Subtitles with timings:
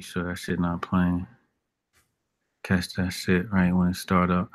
[0.00, 1.26] You sure that shit not playing?
[2.62, 4.48] Catch that shit right when it start up.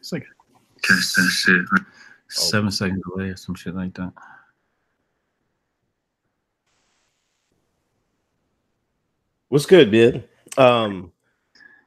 [0.00, 0.26] It's like
[0.82, 1.60] catch that shit.
[1.70, 1.86] Right?
[2.26, 4.12] Seven seconds delay or some shit like that.
[9.50, 10.24] What's good, man?
[10.56, 11.12] Um,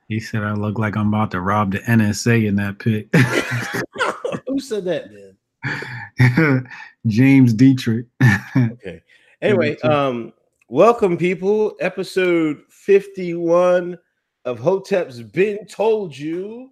[0.07, 3.09] he said I look like I'm about to rob the NSA in that pit.
[4.47, 5.35] Who said that, man?
[7.07, 8.05] James Dietrich.
[8.57, 9.01] okay.
[9.41, 10.33] Anyway, um,
[10.69, 11.75] welcome people.
[11.79, 13.97] Episode 51
[14.45, 16.71] of Hotep's Been Told You,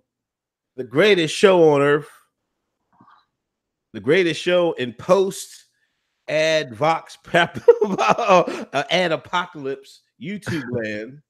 [0.76, 2.10] the greatest show on earth,
[3.94, 5.66] the greatest show in post
[6.28, 7.60] ad vox prep
[8.00, 11.22] uh, ad apocalypse YouTube land.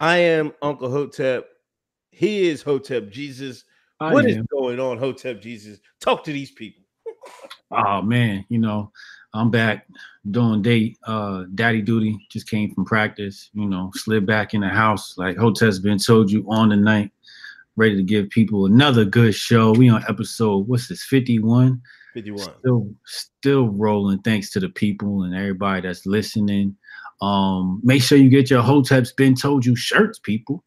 [0.00, 1.46] I am Uncle Hotep.
[2.10, 3.64] He is Hotep Jesus.
[4.02, 4.30] I what am.
[4.30, 5.78] is going on, Hotep Jesus?
[6.00, 6.82] Talk to these people.
[7.70, 8.90] oh man, you know,
[9.34, 9.86] I'm back
[10.30, 12.18] doing day uh daddy duty.
[12.30, 15.16] Just came from practice, you know, slid back in the house.
[15.16, 17.10] Like Hotep's been told you on the night,
[17.76, 19.72] ready to give people another good show.
[19.72, 21.80] We on episode, what's this, 51?
[22.14, 22.48] 51.
[22.58, 26.76] Still still rolling, thanks to the people and everybody that's listening.
[27.20, 30.64] Um, make sure you get your Hotep's Been Told You shirts, people.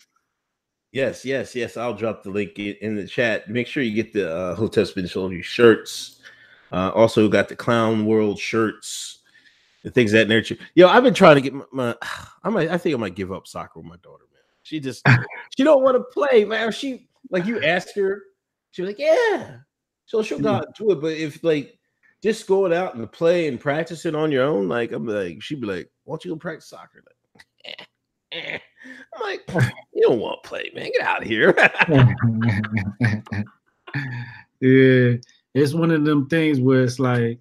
[0.96, 1.76] Yes, yes, yes.
[1.76, 3.50] I'll drop the link in the chat.
[3.50, 6.22] Make sure you get the uh, Hotep's Been Told You shirts.
[6.72, 9.20] Uh, also got the Clown World shirts,
[9.84, 10.56] the things that nature.
[10.74, 11.96] Yo, I've been trying to get my, my
[12.46, 14.42] I might, I think I might give up soccer with my daughter, man.
[14.64, 15.06] She just,
[15.58, 16.72] she don't want to play, man.
[16.72, 18.24] She like you ask her,
[18.72, 19.58] she's like, yeah.
[20.06, 21.78] So she'll go out do it, but if like
[22.24, 25.68] just going out and play and practicing on your own, like I'm like, she'd be
[25.68, 27.84] like, "Why don't you go practice soccer?" Like, eh,
[28.36, 28.60] eh.
[29.16, 29.50] I'm like,
[29.94, 30.92] you don't want to play, man.
[30.92, 31.54] Get out of here.
[34.60, 35.18] yeah,
[35.54, 37.40] it's one of them things where it's like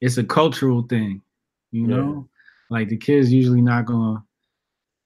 [0.00, 1.22] it's a cultural thing,
[1.72, 2.28] you know.
[2.70, 2.78] Yeah.
[2.78, 4.24] Like the kids usually not gonna,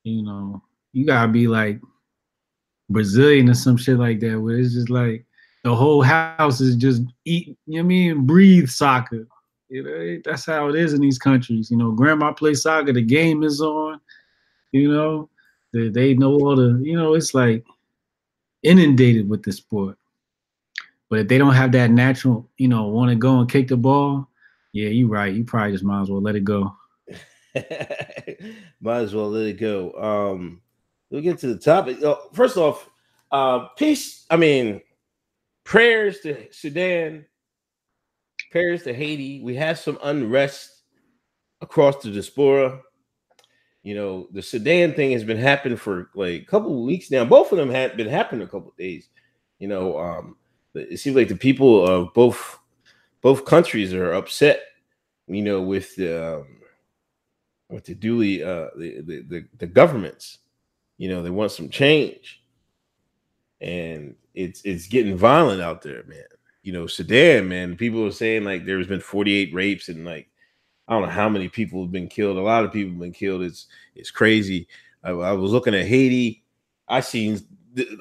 [0.04, 1.81] you know, you gotta be like
[2.88, 5.25] Brazilian or some shit like that, where it's just like
[5.62, 9.26] the whole house is just eat, you know what I mean, breathe soccer.
[9.69, 11.70] You know, that's how it is in these countries.
[11.70, 14.00] You know, grandma plays soccer, the game is on,
[14.72, 15.28] you know,
[15.72, 17.64] they, they know all the, you know, it's like
[18.62, 19.97] inundated with the sport.
[21.08, 23.76] But if they don't have that natural, you know, want to go and kick the
[23.76, 24.28] ball,
[24.72, 25.34] yeah, you're right.
[25.34, 26.72] You probably just might as well let it go.
[28.81, 29.92] might as well let it go.
[29.94, 30.62] Um,
[31.10, 31.98] we'll get to the topic.
[32.32, 32.88] First off,
[33.32, 34.25] uh, peace.
[34.31, 34.81] I mean,
[35.64, 37.26] prayers to Sudan,
[38.52, 39.42] prayers to Haiti.
[39.42, 40.82] We have some unrest
[41.60, 42.81] across the diaspora.
[43.82, 47.24] You know, the Sudan thing has been happening for like a couple of weeks now.
[47.24, 49.08] Both of them had been happening a couple of days.
[49.58, 50.36] You know, um,
[50.74, 52.58] it seems like the people of both
[53.22, 54.62] both countries are upset.
[55.28, 56.60] You know, with the um,
[57.70, 60.38] with the duly uh, the, the the the governments.
[60.98, 62.42] You know, they want some change,
[63.62, 66.24] and it's it's getting violent out there, man.
[66.62, 67.76] You know, Sudan, man.
[67.76, 70.28] People are saying like there's been 48 rapes and like
[70.90, 72.36] I don't know how many people have been killed.
[72.36, 73.42] A lot of people have been killed.
[73.42, 74.66] It's it's crazy.
[75.04, 76.42] I, I was looking at Haiti.
[76.88, 77.40] I seen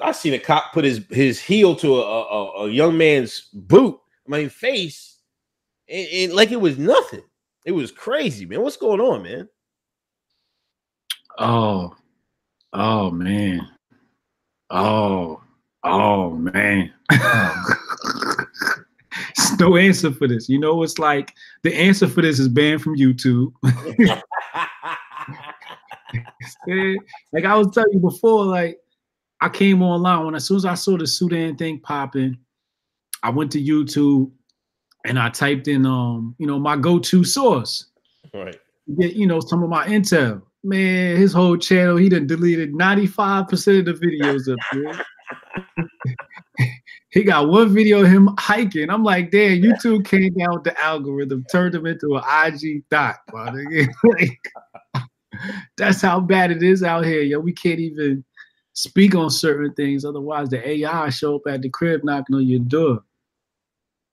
[0.02, 3.98] I seen a cop put his his heel to a, a, a young man's boot,
[4.26, 5.18] I mean face,
[5.88, 7.22] and, and like it was nothing.
[7.64, 8.62] It was crazy, man.
[8.62, 9.48] What's going on, man?
[11.38, 11.94] Oh,
[12.72, 13.68] oh man.
[14.70, 15.40] Oh,
[15.82, 16.92] Oh man.
[17.10, 17.74] Oh,
[19.60, 20.48] no answer for this.
[20.48, 23.52] You know, it's like the answer for this is banned from YouTube.
[27.32, 28.78] like I was telling you before, like
[29.40, 32.38] I came online when as soon as I saw the Sudan thing popping,
[33.22, 34.30] I went to YouTube
[35.04, 37.86] and I typed in um, you know, my go-to source.
[38.34, 38.58] Right.
[38.98, 40.42] Get, you know, some of my intel.
[40.62, 45.06] Man, his whole channel, he done deleted 95% of the videos up there
[47.10, 48.90] he got one video of him hiking.
[48.90, 53.16] I'm like, damn, YouTube came down with the algorithm, turned him into an IG dot.
[55.76, 57.22] that's how bad it is out here.
[57.22, 58.24] Yo, we can't even
[58.72, 60.04] speak on certain things.
[60.04, 63.02] Otherwise, the AI show up at the crib knocking on your door.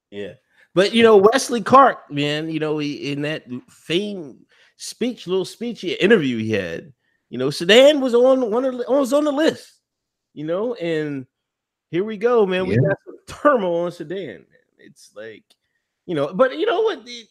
[0.10, 0.34] Yeah.
[0.74, 4.46] But you know, Wesley Clark, man, you know, he, in that fame
[4.78, 6.94] speech, little speech interview he had,
[7.30, 9.78] you know, Sudan was on one of was on the list
[10.38, 11.26] you know, and
[11.92, 12.66] here we go, man.
[12.66, 12.70] Yeah.
[12.70, 14.28] We got some turmoil in Sudan.
[14.28, 14.46] Man.
[14.80, 15.44] It's like,
[16.06, 17.06] you know, but you know what?
[17.06, 17.26] The,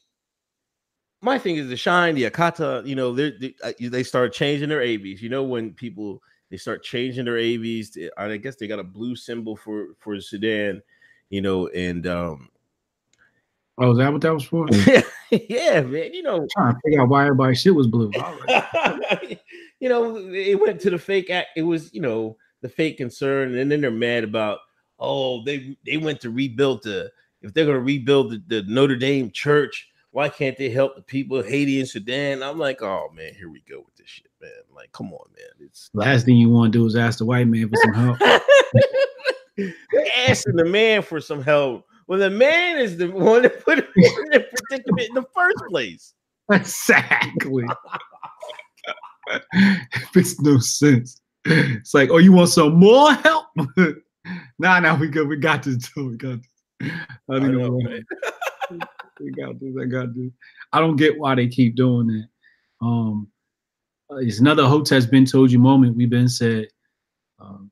[1.22, 4.82] my thing is the shine, the Akata, you know, they uh, they start changing their
[4.82, 5.22] ABs.
[5.22, 9.16] You know, when people they start changing their ABs, I guess they got a blue
[9.16, 10.82] symbol for for Sudan,
[11.30, 12.50] you know, and um
[13.78, 14.66] Oh, is that what that was for?
[15.30, 16.14] yeah, man.
[16.14, 18.10] You know, I'm trying to figure out why everybody's shit was blue.
[19.80, 21.48] you know, it went to the fake act.
[21.56, 24.60] It was, you know, the fake concern, and then they're mad about,
[24.98, 27.10] oh, they they went to rebuild the
[27.42, 31.36] if they're gonna rebuild the, the Notre Dame church, why can't they help the people
[31.36, 32.42] of Haiti and Sudan?
[32.42, 34.50] I'm like, oh man, here we go with this shit, man.
[34.74, 35.66] Like, come on, man.
[35.66, 38.18] It's last thing you want to do is ask the white man for some help.
[40.28, 43.86] asking the man for some help when the man is the one that put him
[43.96, 46.12] in that predicament in the first place.
[46.48, 47.64] Exactly.
[49.32, 51.20] it makes no sense.
[51.46, 53.46] It's like, oh, you want some more help?
[54.58, 56.08] nah, nah, we got we got this too.
[56.10, 56.38] We got
[56.80, 56.92] this.
[57.30, 57.70] I don't know.
[59.20, 59.74] we got this.
[59.80, 60.30] I got this.
[60.72, 62.28] I don't get why they keep doing that.
[62.86, 63.28] Um,
[64.10, 65.96] uh, it's another Hotep's been told you moment.
[65.96, 66.68] We've been said
[67.38, 67.70] um,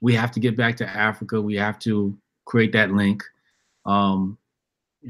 [0.00, 1.40] we have to get back to Africa.
[1.40, 3.22] We have to create that link.
[3.86, 4.38] Um,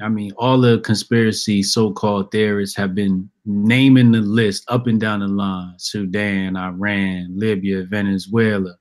[0.02, 5.20] I mean, all the conspiracy so-called theorists have been naming the list up and down
[5.20, 8.76] the line: Sudan, Iran, Libya, Venezuela,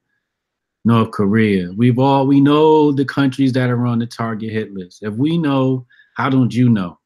[0.85, 1.71] North Korea.
[1.75, 5.03] We've all we know the countries that are on the target hit list.
[5.03, 6.99] If we know, how don't you know?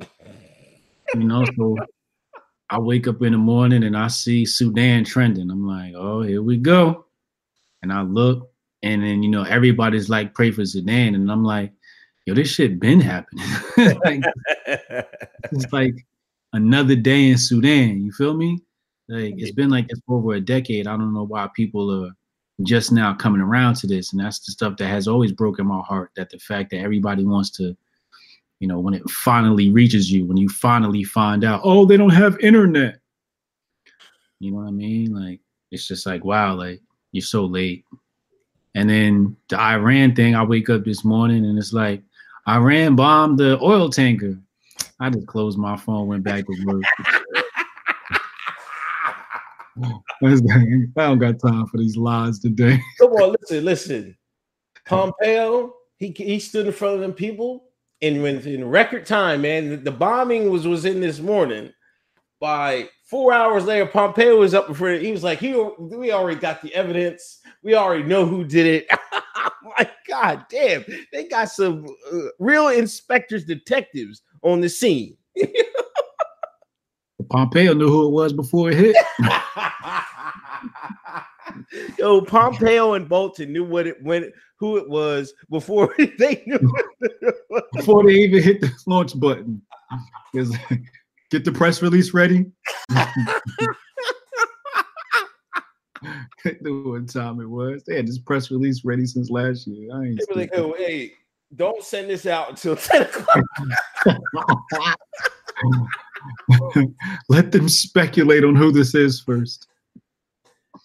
[0.00, 1.76] You know, so
[2.70, 5.50] I wake up in the morning and I see Sudan trending.
[5.50, 7.06] I'm like, oh, here we go.
[7.82, 8.50] And I look,
[8.82, 11.72] and then you know everybody's like, pray for Sudan, and I'm like
[12.26, 13.44] yo, this shit been happening.
[14.04, 14.22] like,
[14.66, 15.94] it's like
[16.54, 18.02] another day in Sudan.
[18.02, 18.60] You feel me?
[19.08, 20.86] Like it's been like this for over a decade.
[20.86, 22.10] I don't know why people are
[22.62, 25.80] just now coming around to this, and that's the stuff that has always broken my
[25.80, 26.10] heart.
[26.16, 27.76] That the fact that everybody wants to,
[28.60, 32.10] you know, when it finally reaches you, when you finally find out, oh, they don't
[32.10, 32.98] have internet.
[34.40, 35.12] You know what I mean?
[35.14, 35.40] Like
[35.70, 36.80] it's just like wow, like
[37.12, 37.84] you're so late.
[38.74, 42.02] And then the Iran thing, I wake up this morning and it's like,
[42.48, 44.36] Iran bombed the oil tanker.
[45.00, 46.82] I just closed my phone, went back to work.
[49.82, 52.80] I don't got time for these lies today.
[53.00, 54.16] Come on, listen, listen.
[54.86, 57.70] Pompeo, he he stood in front of them people,
[58.02, 61.72] and when in record time, man, the bombing was was in this morning.
[62.38, 65.02] By four hours later, Pompeo was up in front.
[65.02, 67.40] He was like, "He, we already got the evidence.
[67.62, 68.88] We already know who did it."
[69.78, 75.16] my God damn, they got some uh, real inspectors, detectives on the scene.
[77.30, 78.96] Pompeo knew who it was before it hit.
[81.98, 86.72] Yo, Pompeo and Bolton knew what it when who it was before they knew
[87.72, 89.60] before they even hit the launch button.
[91.30, 92.46] Get the press release ready.
[96.60, 97.82] knew what time it was.
[97.84, 99.88] They had this press release ready since last year.
[99.94, 101.12] I ain't they were like, oh, hey,
[101.56, 103.40] don't send this out until 10 o'clock.
[107.28, 109.68] Let them speculate on who this is first.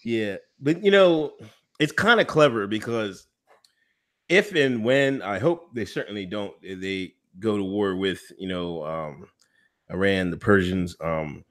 [0.04, 1.32] Yeah, but you know,
[1.78, 3.26] it's kind of clever because
[4.28, 8.84] if and when I hope they certainly don't, they go to war with you know
[8.84, 9.26] um,
[9.90, 10.96] Iran, the Persians.
[11.00, 11.44] Um,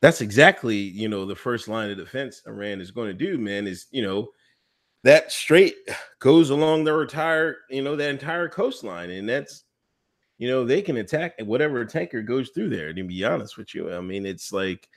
[0.00, 3.66] that's exactly you know the first line of defense Iran is going to do, man.
[3.66, 4.28] Is you know
[5.04, 5.76] that straight
[6.18, 9.64] goes along their entire you know that entire coastline, and that's
[10.38, 12.92] you know they can attack whatever tanker goes through there.
[12.92, 14.88] To be honest with you, I mean it's like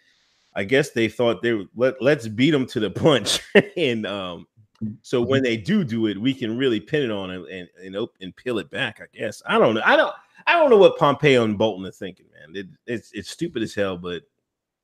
[0.55, 3.39] I guess they thought they let let's beat them to the punch,
[3.77, 4.47] and um
[5.01, 5.31] so mm-hmm.
[5.31, 8.35] when they do do it, we can really pin it on and and and, and
[8.35, 9.01] peel it back.
[9.01, 9.81] I guess I don't know.
[9.83, 10.13] I don't
[10.47, 12.55] I don't know what Pompeo and Bolton are thinking, man.
[12.55, 14.23] It, it's it's stupid as hell, but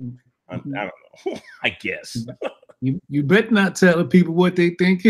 [0.01, 0.15] mm-hmm.
[0.49, 1.39] I, I don't know.
[1.63, 2.17] I guess.
[2.17, 2.47] Mm-hmm.
[2.85, 5.01] You you better not tell the people what they think.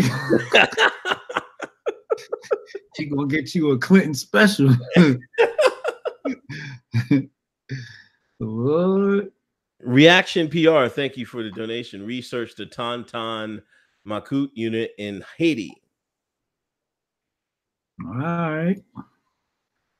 [2.95, 4.73] she gonna get you a Clinton special.
[8.37, 9.29] what?
[9.81, 12.05] Reaction PR, thank you for the donation.
[12.05, 13.61] Research the Tonton
[14.07, 15.73] Macoute unit in Haiti.
[18.07, 18.81] All right.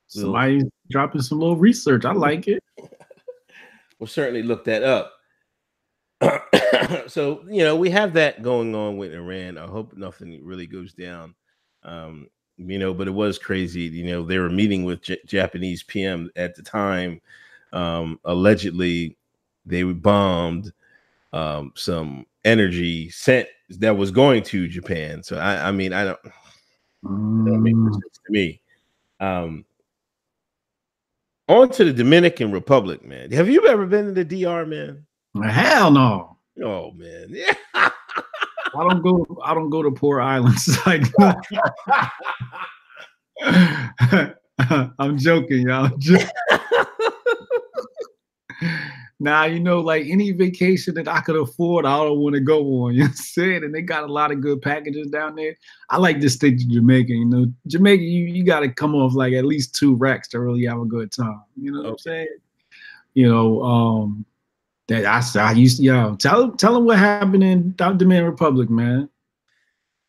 [0.07, 2.05] Somebody's dropping some little research.
[2.05, 2.63] I like it
[3.99, 5.11] we'll certainly look that up.
[7.07, 9.57] so you know we have that going on with Iran.
[9.57, 11.35] I hope nothing really goes down.
[11.83, 12.27] Um,
[12.57, 13.81] you know, but it was crazy.
[13.81, 17.21] You know, they were meeting with J- Japanese PM at the time.
[17.73, 19.17] Um, allegedly,
[19.65, 20.71] they bombed
[21.33, 25.21] um, some energy sent that was going to Japan.
[25.23, 26.19] So I, I mean, I don't.
[27.03, 27.91] That makes mm.
[27.91, 28.61] sense to me.
[29.19, 29.65] Um,
[31.47, 33.31] on to the Dominican Republic, man.
[33.31, 35.05] Have you ever been to the DR, man?
[35.43, 36.34] Hell no.
[36.63, 37.53] Oh man, yeah.
[37.73, 39.25] I don't go.
[39.43, 40.77] I don't go to poor islands.
[44.99, 45.89] I'm joking, y'all.
[49.19, 52.83] now you know, like any vacation that I could afford, I don't want to go
[52.83, 52.93] on.
[52.93, 53.63] You know saying?
[53.63, 55.55] And they got a lot of good packages down there.
[55.89, 57.13] I like to stick to Jamaica.
[57.13, 60.39] You know, Jamaica, you, you got to come off like at least two racks to
[60.39, 61.43] really have a good time.
[61.61, 62.27] You know what I'm saying?
[63.13, 64.25] You know, um,
[64.87, 69.09] that I I used yo, tell tell them what happened in Dominican Republic, man.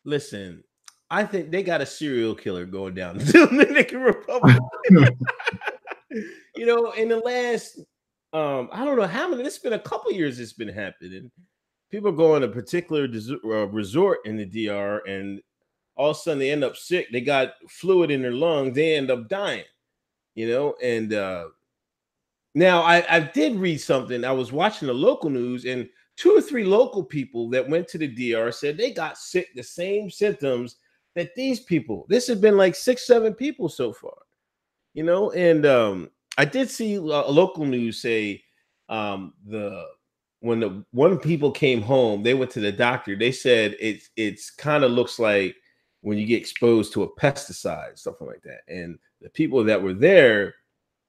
[0.05, 0.63] Listen,
[1.09, 4.57] I think they got a serial killer going down the Dominican Republic.
[6.55, 7.79] you know, in the last
[8.33, 9.43] um, I don't know how many.
[9.43, 10.39] It's been a couple years.
[10.39, 11.31] It's been happening.
[11.89, 13.07] People go on a particular
[13.45, 15.41] uh, resort in the DR, and
[15.95, 17.07] all of a sudden they end up sick.
[17.11, 18.75] They got fluid in their lungs.
[18.75, 19.63] They end up dying.
[20.35, 21.47] You know, and uh,
[22.57, 24.25] now I, I did read something.
[24.25, 27.99] I was watching the local news, and two or three local people that went to
[27.99, 30.77] the DR said they got sick, the same symptoms
[31.15, 32.07] that these people.
[32.09, 34.17] This has been like six, seven people so far.
[34.95, 36.09] You know, and um,
[36.39, 38.43] I did see a local news say
[38.89, 39.85] um, the
[40.39, 43.15] when the one people came home, they went to the doctor.
[43.15, 45.55] They said it's it's kind of looks like
[46.01, 48.61] when you get exposed to a pesticide, something like that.
[48.67, 50.55] And the people that were there,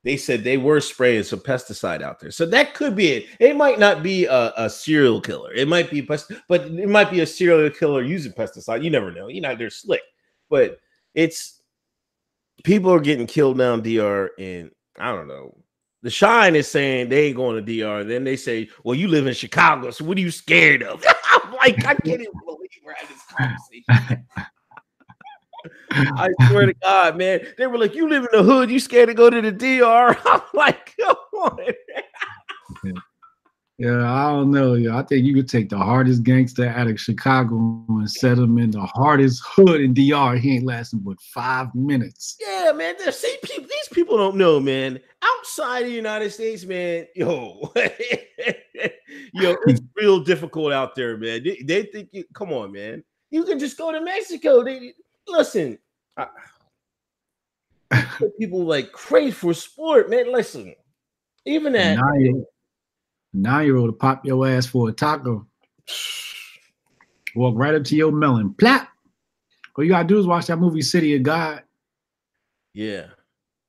[0.05, 2.31] they said they were spraying some pesticide out there.
[2.31, 3.26] So that could be it.
[3.40, 5.52] It might not be a, a serial killer.
[5.52, 8.85] It might be, but it might be a serial killer using pesticide.
[8.85, 9.28] You never know.
[9.28, 10.02] You know they're slick,
[10.49, 10.78] but
[11.14, 11.62] it's
[12.64, 15.55] people are getting killed down DR, and I don't know.
[16.02, 18.05] The Shine is saying they ain't going to DR.
[18.05, 21.52] Then they say, "Well, you live in Chicago, so what are you scared of?" I'm
[21.55, 24.26] like, I can't even believe we're having this conversation.
[25.91, 29.09] I swear to God, man, they were like, "You live in the hood, you scared
[29.09, 31.75] to go to the DR?" I'm like, "Come on."
[33.79, 34.75] Yeah, I don't know.
[34.75, 38.59] Yeah, I think you could take the hardest gangster out of Chicago and set him
[38.59, 40.37] in the hardest hood in DR.
[40.37, 42.37] He ain't lasting but five minutes.
[42.41, 42.97] Yeah, man.
[43.12, 44.99] See, people, these people don't know, man.
[45.23, 47.73] Outside the United States, man, yo,
[49.33, 51.45] yo, it's real difficult out there, man.
[51.45, 52.25] They, they think you.
[52.35, 53.05] Come on, man.
[53.31, 54.65] You can just go to Mexico.
[54.65, 54.93] They
[55.28, 55.78] listen.
[56.16, 56.26] I,
[58.38, 60.32] people like crave for sport, man.
[60.32, 60.75] Listen,
[61.44, 61.99] even that
[63.35, 65.47] Nine year old to pop your ass for a taco.
[67.35, 68.54] Walk right up to your melon.
[68.54, 68.88] Plap.
[69.76, 71.62] All you gotta do is watch that movie City of God.
[72.75, 73.06] Yeah.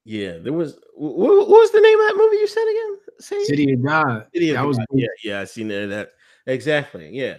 [0.06, 0.38] Yeah.
[0.40, 2.98] There was what, what was the name of that movie you said again?
[3.20, 4.28] Say City of God.
[4.34, 4.68] City of that God.
[4.68, 6.12] was yeah, yeah, I seen that, that
[6.48, 7.10] exactly.
[7.10, 7.38] Yeah.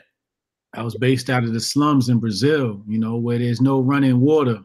[0.74, 4.20] I was based out of the slums in Brazil, you know, where there's no running
[4.20, 4.60] water,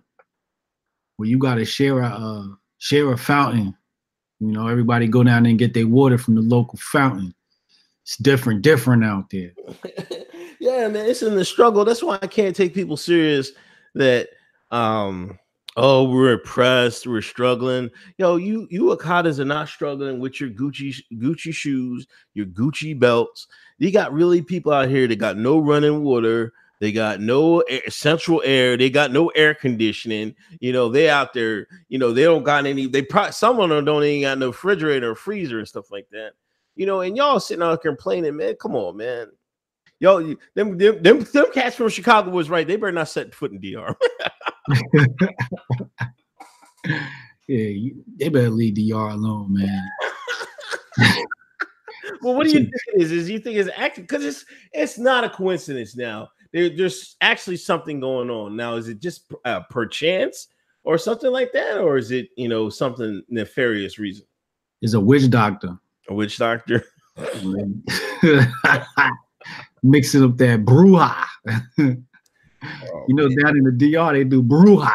[1.17, 2.47] where you gotta share a uh,
[2.77, 3.75] share a fountain.
[4.39, 7.33] You know, everybody go down there and get their water from the local fountain
[8.05, 9.51] it's different, different out there.
[10.59, 11.83] yeah, man, it's in the struggle.
[11.83, 13.51] That's why I can't take people serious
[13.95, 14.29] that
[14.71, 15.39] um
[15.75, 17.89] oh we're oppressed, we're struggling.
[18.17, 23.47] Yo, you you Akatas are not struggling with your Gucci Gucci shoes, your Gucci belts.
[23.77, 26.53] You got really people out here that got no running water.
[26.79, 28.77] They got no air, central air.
[28.77, 30.35] They got no air conditioning.
[30.59, 31.67] You know, they out there.
[31.87, 32.87] You know, they don't got any.
[32.87, 36.07] They probably some of them don't even got no refrigerator or freezer and stuff like
[36.11, 36.31] that.
[36.75, 38.55] You know, and y'all sitting out complaining, man.
[38.59, 39.27] Come on, man.
[39.99, 42.67] Yo, them, them, them, them cats from Chicago was right.
[42.67, 43.95] They better not set foot in DR.
[47.47, 49.83] yeah, you, they better leave DR alone, man.
[52.21, 53.11] well, what do you think it is?
[53.11, 56.29] Is you think it's actually because it's it's not a coincidence now.
[56.53, 58.75] There, there's actually something going on now.
[58.75, 60.47] Is it just uh, perchance
[60.83, 64.25] or something like that, or is it you know something nefarious reason?
[64.81, 65.77] Is a witch doctor.
[66.09, 66.85] A witch doctor.
[69.85, 71.15] Mixing up that bruja.
[71.47, 71.55] oh,
[73.07, 73.37] you know, man.
[73.37, 74.91] down in the DR, they do bruja.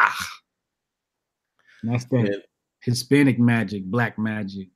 [1.83, 2.43] That's that man.
[2.81, 4.69] Hispanic magic, black magic.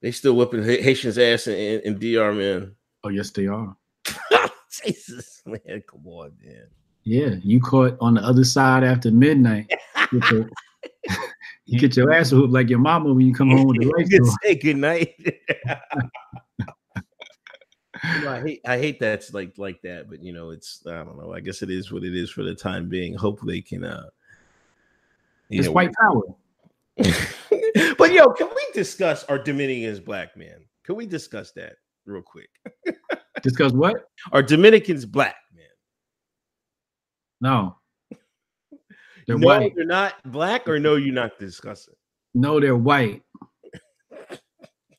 [0.00, 2.74] They still whipping Haitians' ass in, in, in DR, man.
[3.04, 3.76] Oh, yes, they are.
[4.84, 6.66] Jesus, man, come on, man.
[7.04, 9.72] Yeah, you caught on the other side after midnight.
[11.66, 14.14] You get your ass whooped like your mama when you come home with the lights
[14.20, 14.36] on.
[14.42, 15.14] Say good night.
[18.04, 21.04] You know, I hate I hate that's like like that, but you know, it's I
[21.04, 21.32] don't know.
[21.32, 23.14] I guess it is what it is for the time being.
[23.14, 23.84] Hopefully, they can.
[23.84, 24.08] uh
[25.50, 26.22] It's know, white power.
[27.96, 30.64] but yo, can we discuss our Dominicans black man?
[30.84, 31.76] Can we discuss that
[32.06, 32.50] real quick?
[33.42, 34.08] discuss what?
[34.32, 35.66] Are Dominicans black man?
[37.40, 37.76] No.
[39.26, 39.74] They're no, white.
[39.76, 41.94] They're not black, or no, you're not discussing.
[42.34, 43.22] No, they're white.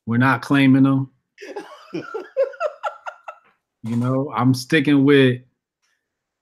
[0.06, 1.12] We're not claiming them.
[3.84, 5.42] You know, I'm sticking with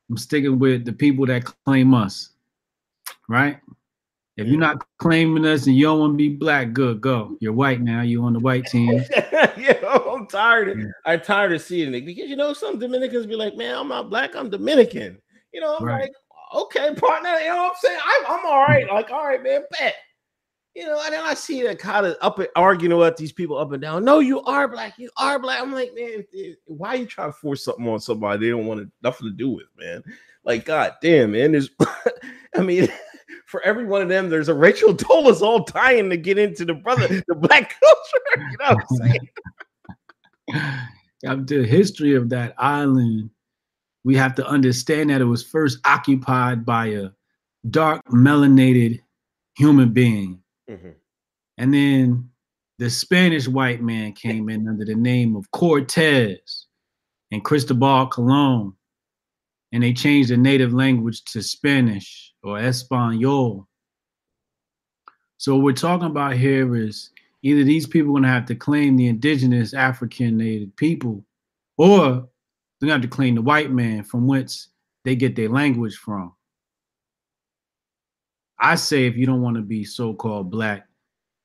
[0.10, 2.30] I'm sticking with the people that claim us.
[3.28, 3.60] Right?
[4.38, 7.36] If you're not claiming us and you don't want to be black, good, go.
[7.40, 8.02] You're white now.
[8.02, 9.04] You on the white team.
[9.58, 10.70] yeah, I'm tired.
[10.70, 13.88] Of, I'm tired of seeing it because you know some Dominicans be like, "Man, I'm
[13.88, 14.36] not black.
[14.36, 15.18] I'm Dominican."
[15.54, 16.02] You know, I'm right.
[16.02, 16.12] like,
[16.54, 18.00] "Okay, partner." You know what I'm saying?
[18.06, 18.86] I'm, I'm all right.
[18.86, 18.94] Mm.
[18.94, 19.96] Like, all right, man, bet.
[20.78, 23.58] You know, and then I see that kind of up and arguing with these people
[23.58, 24.06] up and down.
[24.06, 25.00] No, you are black.
[25.00, 25.60] You are black.
[25.60, 26.24] I'm like, man,
[26.66, 29.50] why are you trying to force something on somebody they don't want nothing to do
[29.50, 30.04] with, man?
[30.44, 31.54] Like, god damn, man.
[31.54, 31.72] There's,
[32.56, 32.90] I mean
[33.48, 36.76] for every one of them, there's a Rachel Dolezal all tying to get into the
[36.76, 38.22] brother, the black culture.
[38.38, 38.98] You know what I'm
[41.24, 41.46] saying?
[41.48, 43.32] the history of that island,
[44.04, 47.10] we have to understand that it was first occupied by a
[47.72, 49.00] dark melanated
[49.56, 50.40] human being.
[50.70, 50.90] Mm-hmm.
[51.58, 52.30] And then
[52.80, 56.68] the Spanish white man came in under the name of Cortez
[57.32, 58.74] and Cristobal Colon.
[59.72, 63.68] And they changed the native language to Spanish or Espanol.
[65.38, 67.12] So what we're talking about here is
[67.44, 71.26] either these people are gonna have to claim the indigenous African native people,
[71.78, 72.28] or
[72.80, 74.70] they're gonna have to claim the white man from whence
[75.04, 76.34] they get their language from.
[78.60, 80.88] I say if you don't want to be so-called black,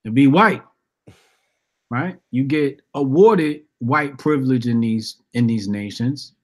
[0.05, 0.63] then be white.
[1.91, 2.17] Right?
[2.31, 6.35] You get awarded white privilege in these in these nations,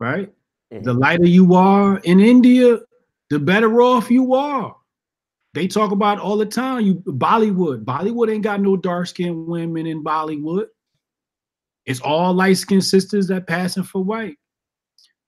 [0.00, 0.32] right?
[0.72, 0.82] Mm-hmm.
[0.82, 2.78] The lighter you are in India,
[3.30, 4.74] the better off you are.
[5.54, 6.80] They talk about all the time.
[6.84, 7.84] You Bollywood.
[7.84, 10.66] Bollywood ain't got no dark skinned women in Bollywood.
[11.84, 14.36] It's all light skinned sisters that passing for white.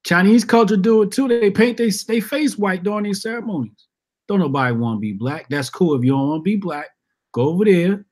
[0.05, 1.29] Chinese culture do it too.
[1.29, 3.87] They paint they, they face white during these ceremonies.
[4.29, 5.49] Don't nobody want to be black.
[5.49, 5.95] That's cool.
[5.95, 6.89] If you don't want to be black,
[7.33, 8.05] go over there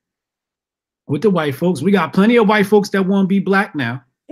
[1.06, 1.82] with the white folks.
[1.82, 4.02] We got plenty of white folks that want to be black now.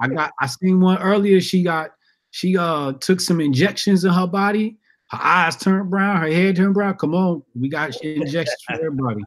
[0.00, 1.40] I got I seen one earlier.
[1.40, 1.90] She got
[2.30, 4.78] she uh took some injections in her body.
[5.10, 6.96] Her eyes turned brown, her head turned brown.
[6.96, 9.22] Come on, we got injections for everybody.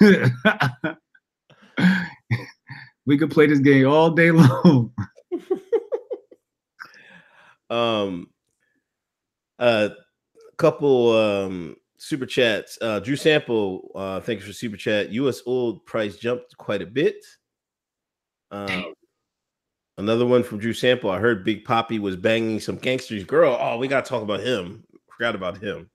[3.06, 4.92] we could play this game all day long.
[7.70, 8.28] um
[9.58, 9.90] a
[10.56, 12.78] couple um super chats.
[12.80, 15.10] Uh Drew Sample, uh thanks for super chat.
[15.10, 17.24] US oil price jumped quite a bit.
[18.50, 18.94] Um
[19.96, 21.10] Another one from Drew Sample.
[21.10, 23.56] I heard Big Poppy was banging some gangster's girl.
[23.60, 24.82] Oh, we got to talk about him.
[25.16, 25.88] Forgot about him.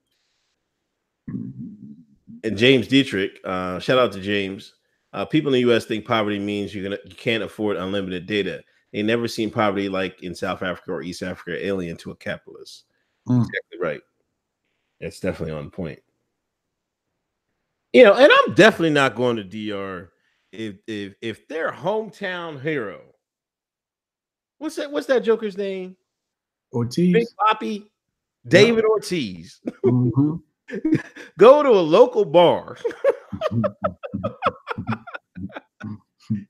[1.28, 3.39] And James Dietrich.
[3.43, 4.76] Uh, shout out to James.
[5.12, 5.86] Uh, people in the U.S.
[5.86, 8.63] think poverty means you're gonna you can't afford unlimited data.
[8.93, 12.86] They never seen poverty like in South Africa or East Africa, alien to a capitalist.
[13.28, 13.39] Mm.
[13.39, 14.02] Exactly right.
[14.99, 15.99] That's definitely on point.
[17.93, 20.12] You know, and I'm definitely not going to DR
[20.51, 23.01] if if if their hometown hero
[24.59, 24.91] What's that?
[24.91, 25.95] What's that Joker's name?
[26.73, 27.13] Ortiz.
[27.13, 27.89] Big Poppy.
[28.47, 28.89] David yeah.
[28.89, 29.62] Ortiz.
[29.85, 30.95] Mm-hmm.
[31.39, 32.77] Go to a local bar.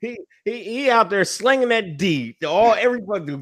[0.02, 3.38] he, he he out there slinging that D to all everybody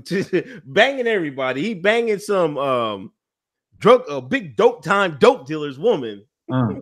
[0.65, 1.63] banging everybody.
[1.63, 3.11] He banging some um
[3.79, 6.25] drug a big dope time dope dealer's woman.
[6.51, 6.75] Uh.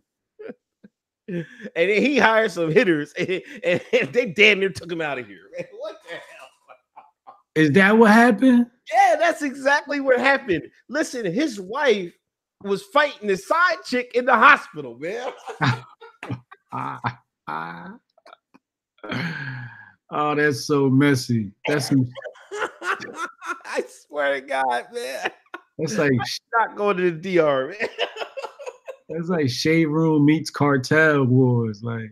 [1.27, 5.17] and then he hired some hitters and, and, and, they damn near took him out
[5.17, 5.49] of here.
[5.77, 7.35] what the hell?
[7.55, 8.67] Is that what happened?
[8.93, 10.63] Yeah, that's exactly what happened.
[10.89, 12.13] Listen, his wife
[12.63, 15.31] was fighting the side chick in the hospital, man.
[20.11, 21.51] oh, that's so messy.
[21.65, 21.91] That's
[23.65, 25.31] I swear to God, man.
[25.77, 26.11] That's like
[26.53, 27.89] not going to the DR, man.
[29.09, 31.83] that's like shade room meets cartel wars.
[31.83, 32.11] Like,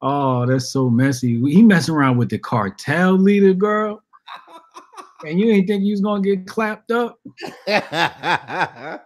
[0.00, 1.38] oh, that's so messy.
[1.40, 4.02] He messing around with the cartel leader, girl
[5.24, 7.18] and you ain't think you was gonna get clapped up.
[7.66, 9.00] yeah,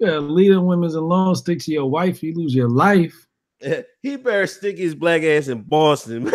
[0.00, 3.26] leaving women's alone, stick to your wife, you lose your life.
[4.02, 6.30] He better stick his black ass in Boston.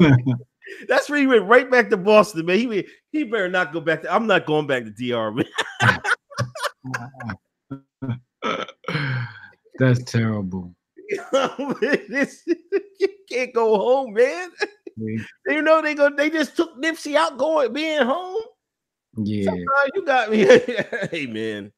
[0.88, 2.58] That's where he went right back to Boston, man.
[2.58, 4.14] He he better not go back to.
[4.14, 5.44] I'm not going back to DR, man.
[9.78, 10.74] That's terrible.
[11.10, 12.28] you
[13.30, 14.50] can't go home, man.
[15.46, 16.10] You know they go.
[16.10, 18.42] They just took Nipsey out going being home.
[19.16, 19.44] Yeah.
[19.44, 20.44] Sometimes you got me.
[21.10, 21.72] hey man,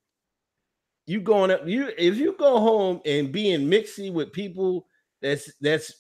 [1.06, 1.66] you going up?
[1.66, 4.86] You if you go home and being mixy with people
[5.20, 5.92] that's that's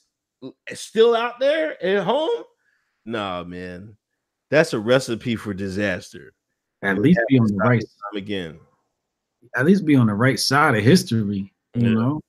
[0.74, 2.44] still out there at home,
[3.04, 3.96] nah, man,
[4.50, 6.32] that's a recipe for disaster.
[6.82, 8.58] At least be on the right time again.
[9.56, 11.52] At least be on the right side of history.
[11.74, 11.94] You yeah.
[11.94, 12.20] know.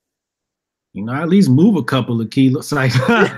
[0.94, 2.72] You know, at least move a couple of kilos.
[2.72, 2.92] Like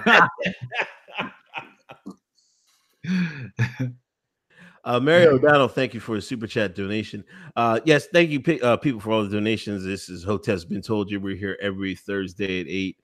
[4.86, 7.24] Uh, Mario O'Donnell, thank you for a super chat donation.
[7.56, 9.84] Uh, yes, thank you, uh, people, for all the donations.
[9.84, 11.20] This is Hotep's been told you.
[11.20, 12.98] We're here every Thursday at eight.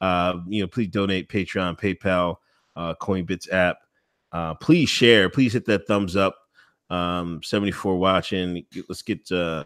[0.00, 2.38] Uh, you know, please donate Patreon, PayPal,
[2.78, 3.78] uh, Coinbits app.
[4.32, 5.28] Uh, please share.
[5.28, 6.36] Please hit that thumbs up.
[6.88, 8.64] Um, 74 watching.
[8.88, 9.64] Let's get uh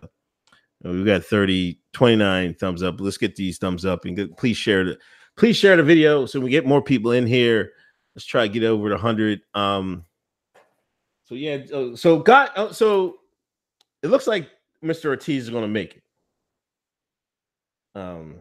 [0.83, 3.01] we've got 30, 29 thumbs up.
[3.01, 4.98] Let's get these thumbs up and get, please share the
[5.37, 7.72] please share the video so we get more people in here.
[8.14, 9.40] Let's try to get over to 100.
[9.55, 10.05] Um,
[11.25, 13.16] so yeah, uh, so got uh, so
[14.03, 14.51] it looks like
[14.85, 15.07] Mr.
[15.07, 16.03] Ortiz is going to make it.
[17.94, 18.37] Um,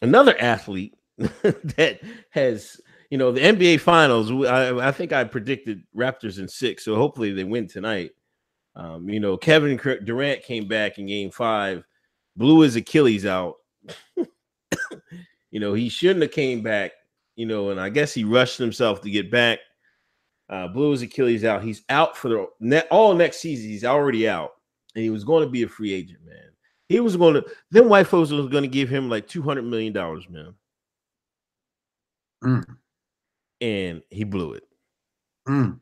[0.00, 2.00] another athlete that
[2.30, 2.80] has
[3.14, 4.28] you know the NBA Finals.
[4.44, 8.10] I, I think I predicted Raptors in six, so hopefully they win tonight.
[8.74, 11.84] Um, you know, Kevin Durant came back in Game Five,
[12.36, 13.54] blew his Achilles out.
[14.16, 16.90] you know, he shouldn't have came back.
[17.36, 19.60] You know, and I guess he rushed himself to get back.
[20.48, 21.62] Uh, blew his Achilles out.
[21.62, 23.70] He's out for the all next season.
[23.70, 24.54] He's already out,
[24.96, 26.50] and he was going to be a free agent, man.
[26.88, 27.46] He was going to.
[27.70, 30.54] Then white folks was going to give him like two hundred million dollars, man.
[32.42, 32.64] Mm.
[33.64, 34.64] And he blew it.
[35.48, 35.80] Mm.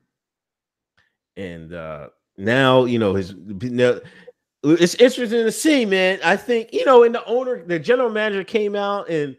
[1.36, 3.34] And uh now you know his.
[3.36, 3.98] Now,
[4.64, 6.20] it's interesting to see, man.
[6.24, 9.36] I think you know, and the owner, the general manager came out and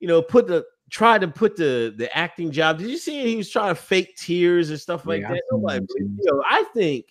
[0.00, 2.78] you know put the tried to put the the acting job.
[2.78, 5.42] Did you see He was trying to fake tears and stuff like yeah, that.
[5.50, 7.06] Nobody, you know, I think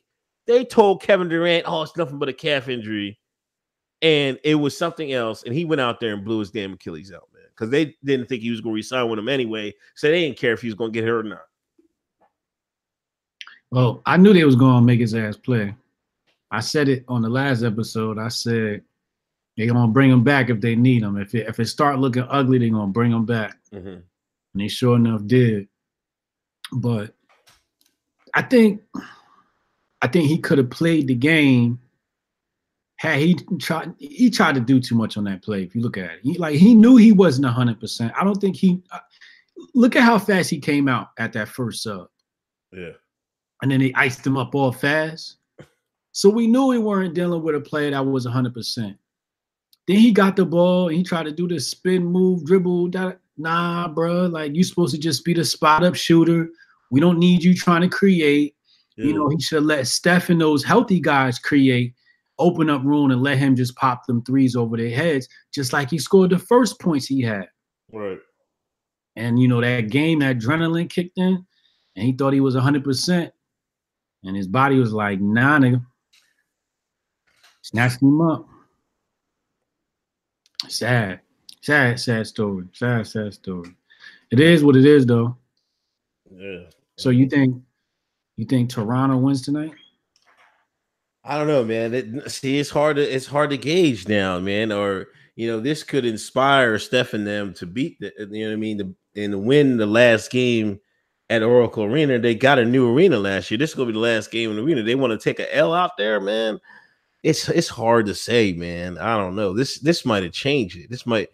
[0.46, 3.20] they told Kevin Durant, "Oh, it's nothing but a calf injury,"
[4.02, 5.44] and it was something else.
[5.44, 7.29] And he went out there and blew his damn Achilles out,
[7.60, 9.74] because they didn't think he was going to resign with him anyway.
[9.96, 11.46] So they didn't care if he was going to get hurt or not.
[13.70, 15.76] Well, I knew they was going to make his ass play.
[16.52, 18.18] I said it on the last episode.
[18.18, 18.82] I said
[19.56, 21.18] they're gonna bring him back if they need him.
[21.18, 23.56] If it, if it start looking ugly, they're gonna bring him back.
[23.72, 23.88] Mm-hmm.
[23.88, 24.04] And
[24.56, 25.68] they sure enough did.
[26.72, 27.14] But
[28.34, 28.82] I think
[30.02, 31.80] I think he could have played the game
[33.00, 35.64] had he tried he tried to do too much on that play.
[35.64, 38.12] If you look at it, he like he knew he wasn't hundred percent.
[38.20, 39.00] I don't think he uh,
[39.74, 42.08] look at how fast he came out at that first sub.
[42.74, 42.92] Yeah.
[43.62, 45.38] And then they iced him up all fast.
[46.12, 48.76] So we knew we weren't dealing with a player that was 100%.
[48.76, 52.92] Then he got the ball and he tried to do the spin move, dribble.
[52.92, 54.26] That, nah, bro.
[54.26, 56.50] Like you supposed to just be the spot up shooter.
[56.92, 58.56] We don't need you trying to create.
[58.98, 59.06] Yeah.
[59.06, 61.94] You know, he should have let Steph and those healthy guys create,
[62.40, 65.90] open up room and let him just pop them threes over their heads, just like
[65.90, 67.48] he scored the first points he had.
[67.92, 68.20] Right.
[69.16, 71.46] And you know, that game, that adrenaline kicked in,
[71.96, 73.32] and he thought he was 100%.
[74.24, 75.86] And his body was like, nah, nigga.
[77.62, 78.48] Snatched him up.
[80.68, 81.22] Sad,
[81.62, 82.66] sad, sad story.
[82.74, 83.76] Sad, sad story.
[84.32, 85.38] It is what it is, though.
[86.32, 86.64] Yeah.
[86.98, 87.56] So you think
[88.38, 89.72] you think Toronto wins tonight?
[91.30, 91.94] I don't know, man.
[91.94, 94.72] It, see, it's hard to it's hard to gauge now, man.
[94.72, 98.54] Or you know, this could inspire Steph and them to beat the you know what
[98.54, 100.80] I mean, to, and win the last game
[101.30, 102.20] at Oracle Arena.
[102.20, 103.58] They got a new arena last year.
[103.58, 104.84] This is gonna be the last game in the arena.
[104.84, 106.60] They want to take a L out there, man
[107.24, 108.98] it's it's hard to say, man.
[108.98, 109.54] I don't know.
[109.54, 110.90] This this might have changed it.
[110.90, 111.30] This might,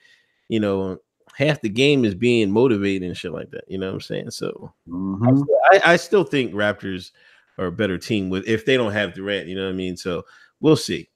[0.50, 0.98] you know,
[1.36, 3.66] half the game is being motivated and shit like that.
[3.68, 4.32] You know what I'm saying?
[4.32, 5.42] So mm-hmm.
[5.72, 7.12] I, I, still think Raptors
[7.58, 9.48] are a better team with if they don't have Durant.
[9.48, 9.98] You know what I mean?
[9.98, 10.24] So
[10.60, 11.10] we'll see.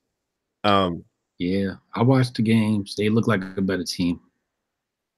[0.63, 1.03] Um,
[1.37, 2.95] yeah, I watched the games.
[2.95, 4.19] They look like a better team.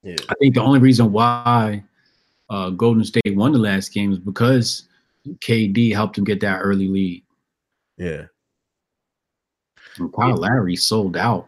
[0.04, 0.18] Yeah.
[0.30, 1.84] I think the only reason why
[2.50, 4.88] uh, Golden State won the last game is because
[5.40, 7.24] KD helped them get that early lead.
[7.98, 8.26] Yeah.
[9.98, 11.48] And Kyle Lowry sold out.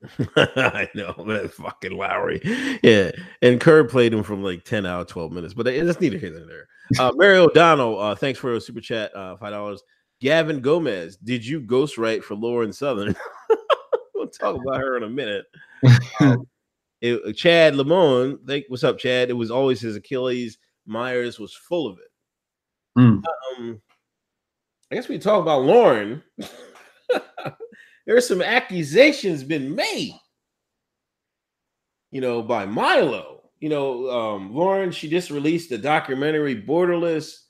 [0.36, 2.40] I know that fucking Lowry.
[2.82, 3.10] Yeah.
[3.42, 6.30] And Kerr played him from like 10 out of 12 minutes, but that's neither here
[6.30, 6.68] nor there.
[6.98, 9.78] Uh, Mary O'Donnell, uh, thanks for a super chat, uh, $5.
[10.20, 13.14] Gavin Gomez, did you ghostwrite for Lauren Southern?
[14.14, 15.44] we'll talk about her in a minute.
[16.20, 16.46] Um,
[17.00, 19.30] it, Chad Lamone, think, what's up, Chad?
[19.30, 20.58] It was always his Achilles.
[20.86, 23.00] Myers was full of it.
[23.00, 23.22] Mm.
[23.58, 23.80] Um,
[24.90, 26.22] I guess we talk about Lauren.
[28.06, 30.14] There's some accusations been made,
[32.10, 33.37] you know, by Milo.
[33.60, 37.40] You know, um, Lauren, she just released the documentary Borderless.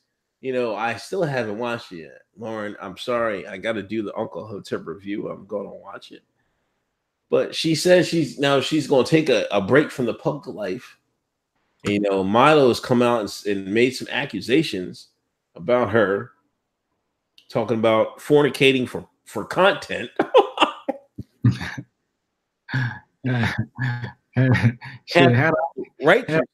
[0.40, 2.22] You know, I still haven't watched it yet.
[2.36, 3.46] Lauren, I'm sorry.
[3.46, 5.28] I got to do the Uncle Hotep review.
[5.28, 6.22] I'm going to watch it.
[7.30, 10.46] But she says she's now she's going to take a, a break from the public
[10.46, 10.96] life.
[11.84, 15.08] And, you know, Milo has come out and, and made some accusations
[15.54, 16.30] about her,
[17.50, 20.10] talking about fornicating for for content.
[25.06, 26.44] Shit, had I, right had,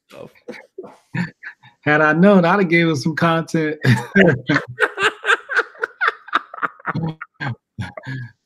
[1.83, 3.79] had I known, I'd have gave him some content.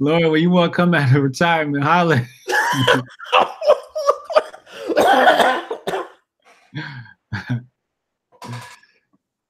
[0.01, 2.27] Lauren, when you want to come out of retirement, holler.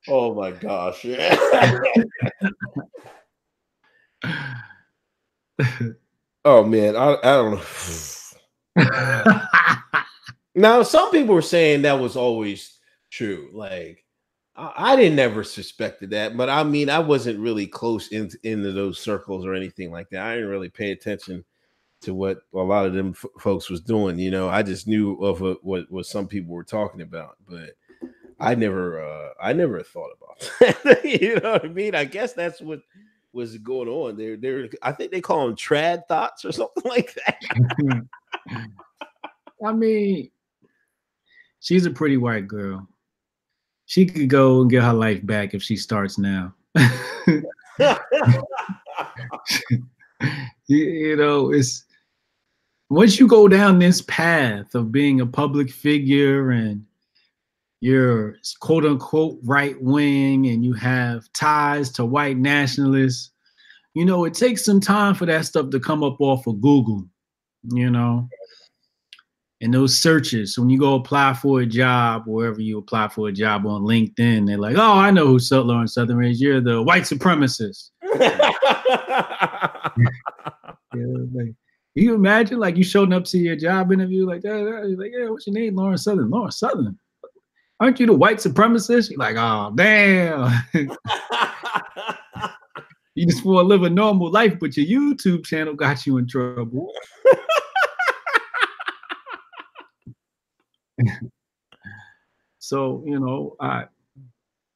[0.09, 1.07] oh my gosh.
[6.45, 7.63] oh man, I, I don't know.
[10.59, 12.79] Now, some people were saying that was always
[13.11, 13.51] true.
[13.53, 14.05] Like,
[14.57, 18.73] I, I didn't never suspected that, but I mean, I wasn't really close in, into
[18.73, 20.27] those circles or anything like that.
[20.27, 21.45] I didn't really pay attention
[22.01, 24.19] to what a lot of them f- folks was doing.
[24.19, 27.71] You know, I just knew of a, what what some people were talking about, but
[28.41, 30.51] I never, uh, I never thought about
[30.85, 31.05] that.
[31.05, 31.95] you know what I mean?
[31.95, 32.81] I guess that's what
[33.33, 34.37] was going on there.
[34.37, 38.07] There, I think they call them trad thoughts or something like that.
[39.65, 40.31] I mean,
[41.61, 42.87] she's a pretty white girl.
[43.87, 46.55] She could go and get her life back if she starts now.
[50.67, 51.85] you, know, it's
[52.91, 56.85] once you go down this path of being a public figure and
[57.81, 63.31] you're quote unquote right wing and you have ties to white nationalists,
[63.95, 67.05] you know, it takes some time for that stuff to come up off of Google,
[67.73, 68.29] you know.
[69.61, 73.33] And those searches, when you go apply for a job, wherever you apply for a
[73.33, 76.41] job on LinkedIn, they're like, oh, I know who Sutler and Southern is.
[76.41, 77.91] You're the white supremacist.
[81.35, 81.55] like,
[81.95, 84.97] you imagine like you showing up to your job interview like that?
[84.97, 85.75] Like, yeah, what's your name?
[85.75, 86.31] Lauren Southern.
[86.31, 86.97] Lauren Southern
[87.81, 89.11] aren't you the white supremacist?
[89.11, 90.65] You're like, oh, damn.
[93.15, 96.27] you just want to live a normal life, but your YouTube channel got you in
[96.27, 96.93] trouble.
[102.59, 103.85] so, you know, I,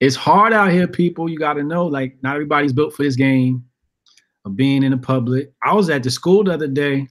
[0.00, 1.28] it's hard out here, people.
[1.28, 3.64] You got to know, like, not everybody's built for this game
[4.44, 5.52] of being in the public.
[5.62, 7.08] I was at the school the other day,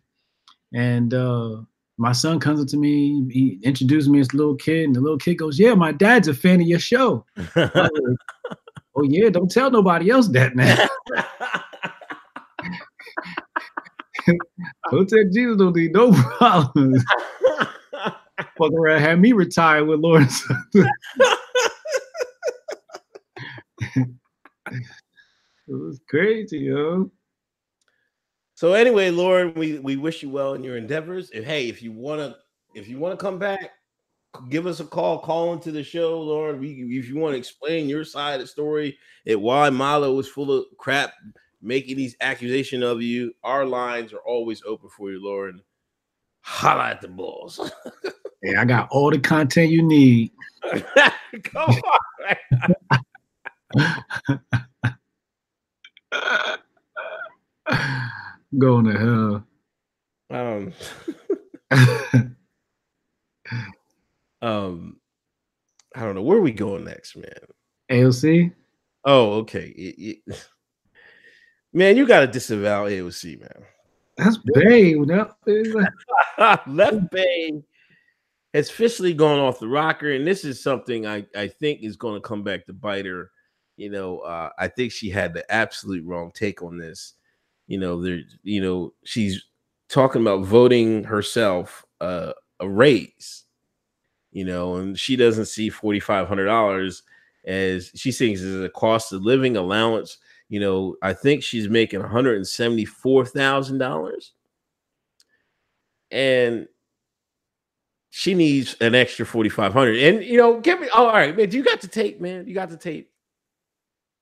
[0.74, 1.62] and uh,
[1.98, 5.02] my son comes up to me, he introduced me as a little kid, and the
[5.02, 7.26] little kid goes, Yeah, my dad's a fan of your show.
[7.56, 7.92] like,
[8.96, 10.88] oh, yeah, don't tell nobody else that now.
[14.92, 17.04] don't tell Jesus don't need no problems.
[18.62, 20.48] Fuck around, have me retire with Lawrence.
[20.76, 20.88] it
[25.68, 27.10] was crazy, yo.
[28.54, 31.32] So anyway, Lauren, we, we wish you well in your endeavors.
[31.34, 32.36] If hey, if you wanna
[32.76, 33.72] if you wanna come back,
[34.50, 35.18] give us a call.
[35.18, 36.60] Call into the show, Lauren.
[36.60, 36.70] We,
[37.00, 38.96] if you want to explain your side of the story
[39.26, 41.14] and why Milo was full of crap,
[41.64, 45.62] making these accusations of you, our lines are always open for you, Lauren.
[46.42, 47.60] Holla at the balls.
[48.42, 50.32] hey, I got all the content you need.
[51.44, 52.40] come on.
[58.58, 59.46] Going to hell.
[60.30, 60.74] Um,
[64.42, 64.98] um,
[65.96, 67.32] I don't know where we going next, man.
[67.90, 68.54] AOC.
[69.06, 69.68] Oh, okay.
[69.70, 70.48] It, it,
[71.74, 73.66] man, you got to disavow AOC, man.
[74.18, 74.96] That's Bay.
[74.96, 75.36] Left
[77.12, 77.64] Bay
[78.54, 82.22] has officially gone off the rocker, and this is something I, I think is going
[82.22, 83.32] to come back to bite her.
[83.78, 87.14] You know, uh, I think she had the absolute wrong take on this
[87.72, 89.46] you know, there, you know, she's
[89.88, 93.46] talking about voting herself uh, a raise,
[94.34, 97.04] you know, and she doesn't see forty five hundred dollars
[97.46, 100.18] as she thinks is a cost of living allowance.
[100.50, 104.34] You know, I think she's making one hundred and seventy four thousand dollars,
[106.12, 106.68] and
[108.12, 111.64] she needs an extra 4500 and you know give me oh, all right man you
[111.64, 113.10] got the tape man you got the tape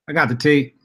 [0.07, 0.79] i got the tape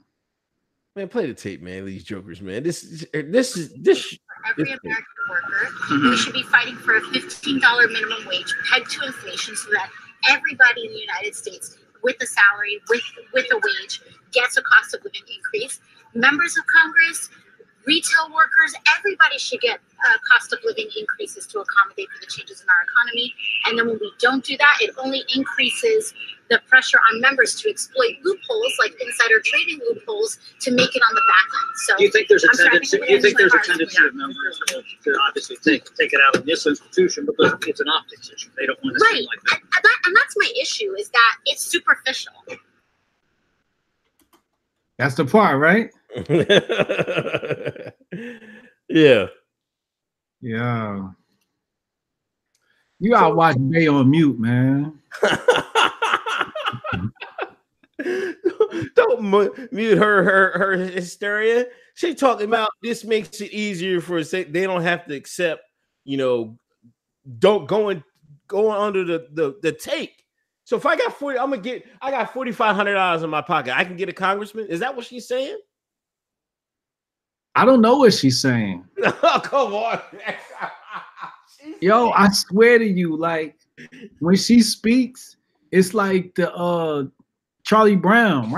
[0.95, 1.85] Man, play the tape, man.
[1.85, 2.63] These jokers, man.
[2.63, 4.17] This, this is this.
[4.47, 6.09] Every this American worker, mm-hmm.
[6.09, 9.89] we should be fighting for a fifteen dollar minimum wage pegged to inflation, so that
[10.29, 13.01] everybody in the United States, with a salary, with
[13.33, 13.99] with a wage,
[14.31, 15.81] gets a cost of living increase.
[16.13, 17.29] Members of Congress,
[17.85, 22.61] retail workers, everybody should get uh, cost of living increases to accommodate for the changes
[22.61, 23.33] in our economy.
[23.65, 26.13] And then when we don't do that, it only increases
[26.49, 31.15] the pressure on members to exploit loopholes like insider trading loopholes to make it on
[31.15, 31.73] the back end.
[31.87, 32.97] So do you think there's a I'm tendency?
[32.97, 36.35] Do you think there's a tendency of members to, to, obviously take take it out
[36.35, 38.49] of this institution because it's an optics issue?
[38.59, 39.15] They don't want to right.
[39.15, 39.61] seem like that.
[39.61, 39.97] And, that.
[40.05, 42.33] and that's my issue is that it's superficial.
[44.97, 45.91] That's the part, right?
[48.89, 49.27] yeah.
[50.41, 51.09] Yeah.
[52.99, 54.99] You gotta so, watch Bay on mute, man.
[58.95, 59.21] Don't
[59.71, 61.65] mute her her her hysteria.
[61.95, 65.63] She talking about this makes it easier for say they don't have to accept,
[66.03, 66.57] you know,
[67.39, 68.03] don't going
[68.47, 70.23] going under the the, the take.
[70.63, 73.29] So if I got 40, I'm gonna get I got forty five hundred dollars in
[73.29, 73.77] my pocket.
[73.77, 74.67] I can get a congressman.
[74.67, 75.57] Is that what she's saying?
[77.55, 78.85] I don't know what she's saying.
[79.03, 80.01] oh, come on.
[81.81, 83.57] Yo, I swear to you, like
[84.19, 85.37] when she speaks,
[85.71, 87.05] it's like the uh
[87.63, 88.53] Charlie Brown.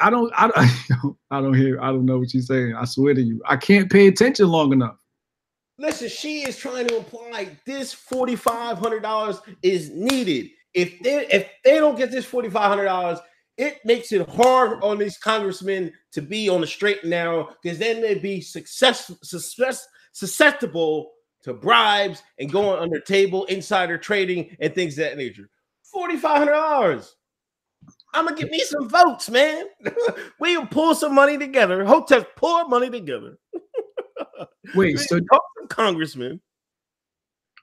[0.00, 2.74] I don't, I don't, I don't hear, I don't know what she's saying.
[2.74, 4.96] I swear to you, I can't pay attention long enough.
[5.78, 10.50] Listen, she is trying to imply this forty five hundred dollars is needed.
[10.74, 13.20] If they if they don't get this forty five hundred dollars,
[13.58, 17.78] it makes it hard on these congressmen to be on the straight and narrow because
[17.78, 21.10] then they'd be success, success susceptible
[21.42, 25.50] to bribes and going under table insider trading and things of that nature.
[25.82, 27.16] Forty five hundred dollars.
[28.14, 29.66] I'm gonna get me some votes, man.
[30.40, 31.84] we can pull some money together.
[31.84, 33.38] Hotep pull money together.
[34.74, 36.40] Wait, so talk to congressman.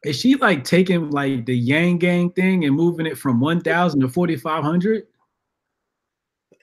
[0.03, 4.01] Is she like taking like the Yang Gang thing and moving it from one thousand
[4.01, 5.03] to forty five hundred?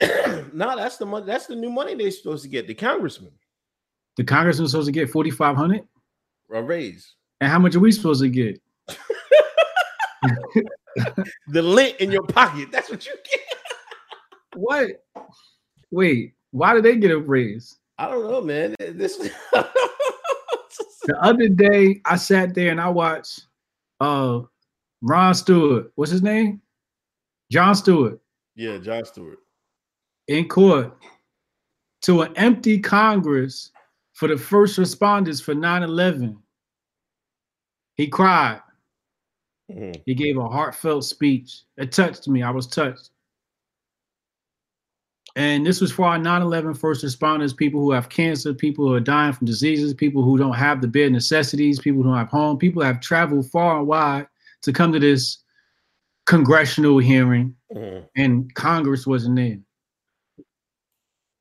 [0.53, 1.27] no, that's the money.
[1.27, 2.67] That's the new money they're supposed to get.
[2.67, 3.33] The congressman.
[4.17, 5.87] The congressman's supposed to get forty five hundred.
[6.51, 7.15] A raise.
[7.41, 8.61] And how much are we supposed to get?
[11.49, 12.71] the lint in your pocket.
[12.71, 13.41] That's what you get.
[14.55, 15.05] what?
[15.91, 17.79] Wait, why did they get a raise?
[17.99, 18.75] I don't know, man.
[18.79, 19.17] This
[19.53, 23.47] the other day I sat there and I watched
[24.01, 24.41] uh
[25.03, 25.93] Ron Stewart.
[25.95, 26.61] What's his name?
[27.51, 28.21] Jon Stewart.
[28.55, 29.39] Yeah, Jon Stewart.
[30.33, 30.97] In court
[32.01, 33.71] to an empty Congress
[34.15, 36.39] for the first responders for 9-11.
[37.97, 38.63] He cried.
[39.71, 40.01] Mm-hmm.
[40.07, 41.65] He gave a heartfelt speech.
[41.77, 42.43] It touched me.
[42.43, 43.11] I was touched.
[45.37, 48.95] And this was for our 9 11 first responders, people who have cancer, people who
[48.95, 52.29] are dying from diseases, people who don't have the bare necessities, people who don't have
[52.29, 54.27] home, people have traveled far and wide
[54.63, 55.43] to come to this
[56.25, 58.07] congressional hearing, mm-hmm.
[58.17, 59.59] and Congress wasn't there.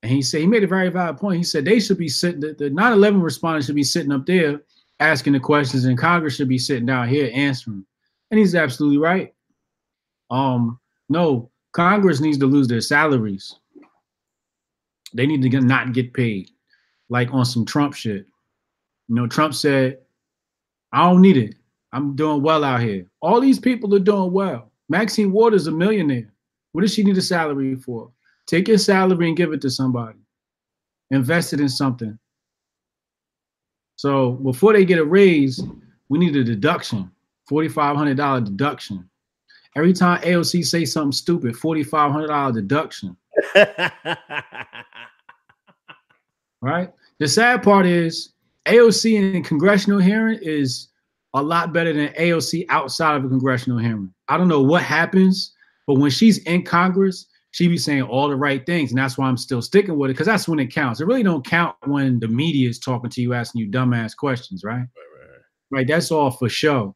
[0.03, 1.37] And he said, he made a very valid point.
[1.37, 4.61] He said they should be sitting, the 9 11 responders should be sitting up there
[4.99, 7.85] asking the questions, and Congress should be sitting down here answering.
[8.29, 9.33] And he's absolutely right.
[10.29, 13.55] Um, no, Congress needs to lose their salaries.
[15.13, 16.51] They need to get, not get paid,
[17.09, 18.25] like on some Trump shit.
[19.09, 19.99] You know, Trump said,
[20.93, 21.55] "I don't need it.
[21.91, 23.05] I'm doing well out here.
[23.21, 24.71] All these people are doing well.
[24.87, 26.31] Maxine Waters is a millionaire.
[26.71, 28.11] What does she need a salary for?
[28.51, 30.19] Take your salary and give it to somebody.
[31.09, 32.19] Invest it in something.
[33.95, 35.63] So before they get a raise,
[36.09, 37.09] we need a deduction,
[37.49, 39.09] $4,500 deduction.
[39.77, 43.15] Every time AOC say something stupid, $4,500 deduction.
[46.61, 46.91] right?
[47.19, 48.33] The sad part is
[48.65, 50.89] AOC in a congressional hearing is
[51.35, 54.13] a lot better than AOC outside of a congressional hearing.
[54.27, 55.53] I don't know what happens,
[55.87, 59.27] but when she's in Congress, she be saying all the right things, and that's why
[59.27, 61.01] I'm still sticking with it because that's when it counts.
[61.01, 64.63] It really don't count when the media is talking to you, asking you dumbass questions,
[64.63, 64.77] right?
[64.77, 64.87] Right,
[65.19, 65.87] right, right.
[65.87, 66.95] That's all for show.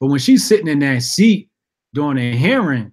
[0.00, 1.48] But when she's sitting in that seat
[1.94, 2.92] during a hearing,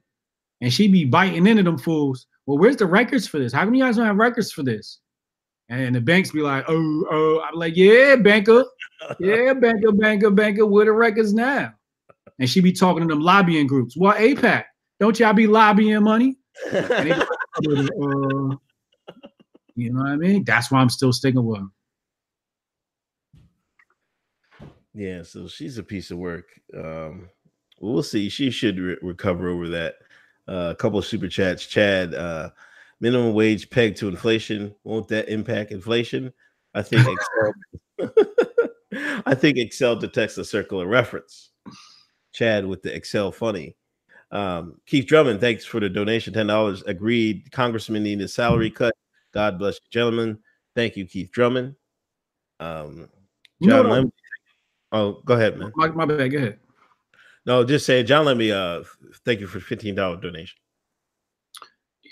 [0.61, 3.51] and she be biting into them fools, well, where's the records for this?
[3.51, 4.99] How come you guys don't have records for this?
[5.69, 8.65] And the banks be like, oh, oh, I'm like, yeah, banker,
[9.19, 11.73] yeah, banker, banker, banker, where the records now?
[12.39, 13.95] And she be talking to them lobbying groups.
[13.97, 14.65] Well, AIPAC,
[14.99, 16.37] don't y'all be lobbying money?
[16.73, 17.03] Uh,
[19.75, 20.43] you know what I mean?
[20.43, 21.67] That's why I'm still sticking with her.
[24.93, 26.47] Yeah, so she's a piece of work.
[26.77, 27.29] Um,
[27.79, 28.29] we'll see.
[28.29, 29.95] She should re- recover over that.
[30.47, 31.65] Uh, a couple of super chats.
[31.65, 32.49] Chad, uh,
[32.99, 34.75] minimum wage pegged to inflation.
[34.83, 36.33] Won't that impact inflation?
[36.73, 37.07] I think
[37.99, 38.13] Excel.
[39.25, 41.51] I think Excel detects a circular reference.
[42.33, 43.75] Chad with the Excel funny.
[44.31, 46.33] Um, Keith Drummond, thanks for the donation.
[46.33, 46.83] Ten dollars.
[46.83, 47.51] Agreed.
[47.51, 48.93] Congressman need a salary cut.
[49.33, 50.39] God bless you, gentlemen.
[50.75, 51.75] Thank you, Keith Drummond.
[52.59, 53.09] Um,
[53.61, 54.11] John no, no.
[54.93, 55.71] Oh, go ahead, man.
[55.75, 56.31] My, my bad.
[56.31, 56.59] Go ahead.
[57.45, 58.25] No, just say, John.
[58.25, 58.83] Let me uh
[59.25, 60.57] thank you for fifteen dollar donation.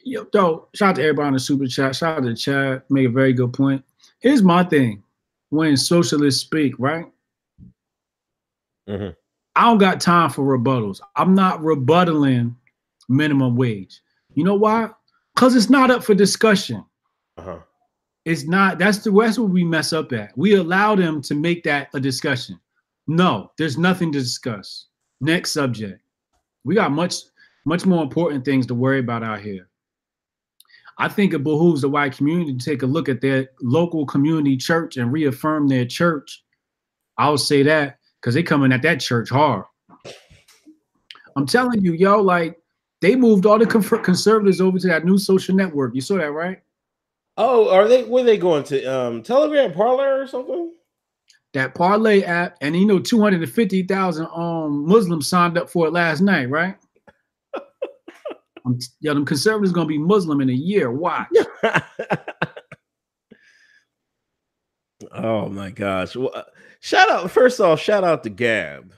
[0.03, 1.95] Yo, yo, shout out to everybody on the super chat.
[1.95, 2.84] Shout out to Chad.
[2.89, 3.84] Make a very good point.
[4.20, 5.03] Here's my thing:
[5.49, 7.05] when socialists speak, right?
[8.88, 9.09] Mm-hmm.
[9.60, 11.01] I don't got time for rebuttals.
[11.18, 12.55] I'm not rebuttaling
[13.10, 13.99] minimum wage.
[14.34, 14.89] You know why?
[15.36, 16.86] Because it's not up for discussion.
[17.36, 17.60] Uh-huh.
[18.24, 18.80] It's not.
[18.80, 20.32] That's the that's where we mess up at.
[20.38, 22.57] We allow them to make that a discussion.
[23.07, 24.86] No, there's nothing to discuss.
[25.20, 26.01] Next subject.
[26.64, 27.16] We got much
[27.66, 29.68] much more important things to worry about out here.
[30.99, 34.55] I think it behooves the white community to take a look at their local community
[34.55, 36.45] church and reaffirm their church.
[37.18, 39.65] I'll say that because they coming at that church hard.
[41.36, 42.59] I'm telling you, yo, like
[43.01, 45.95] they moved all the conservatives over to that new social network.
[45.95, 46.61] You saw that, right?
[47.38, 48.03] Oh, are they?
[48.03, 48.84] Where they going to?
[48.84, 50.74] Um, Telegram Parler or something?
[51.53, 55.70] That Parlay app, and you know, two hundred and fifty thousand um Muslims signed up
[55.70, 56.76] for it last night, right?
[58.99, 60.91] yeah, them conservatives gonna be Muslim in a year.
[60.91, 61.30] Watch.
[65.24, 66.15] oh my gosh!
[66.15, 66.43] Well, uh,
[66.80, 68.93] shout out first off, shout out to Gab.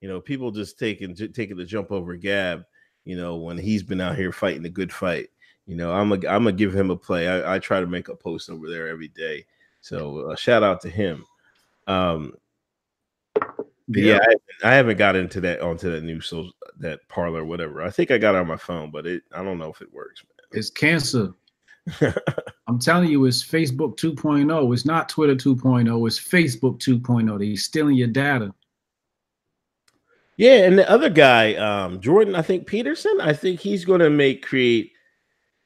[0.00, 2.64] You know, people just taking taking the jump over Gab.
[3.04, 5.28] You know, when he's been out here fighting a good fight.
[5.66, 7.28] You know, I'm a, I'm gonna give him a play.
[7.28, 9.46] I, I try to make a post over there every day.
[9.80, 11.24] So uh, shout out to him.
[11.86, 12.34] Um,
[13.88, 14.18] yeah,
[14.62, 17.82] I, I, haven't got into that onto that new so that Parler whatever.
[17.82, 20.22] I think I got on my phone, but it I don't know if it works.
[20.24, 20.58] Man.
[20.58, 21.34] It's cancer.
[22.66, 24.72] I'm telling you, it's Facebook 2.0.
[24.72, 26.06] It's not Twitter 2.0.
[26.06, 27.38] It's Facebook 2.0.
[27.38, 28.54] They're stealing your data.
[30.36, 34.10] Yeah, and the other guy, um, Jordan, I think Peterson, I think he's going to
[34.10, 34.90] make create.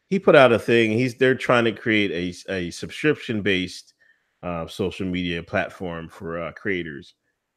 [0.08, 0.92] He put out a thing.
[0.92, 3.94] He's they're trying to create a a subscription based
[4.42, 7.14] uh, social media platform for uh, creators.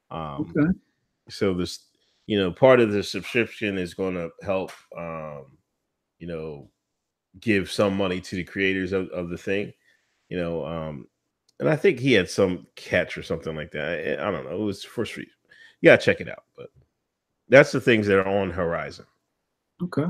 [0.10, 0.72] Um, okay.
[1.30, 1.88] So this,
[2.28, 5.58] you know, part of the subscription is going to help, um,
[6.20, 6.70] you know,
[7.40, 9.74] give some money to the creators of, of the thing,
[10.30, 11.08] you know, um,
[11.60, 14.20] and I think he had some catch or something like that.
[14.20, 14.56] I, I don't know.
[14.56, 15.30] It was for free.
[15.82, 16.70] Yeah, check it out, but
[17.50, 19.06] that's the things that are on horizon.
[19.84, 20.06] Okay.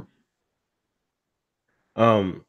[1.95, 2.45] Um,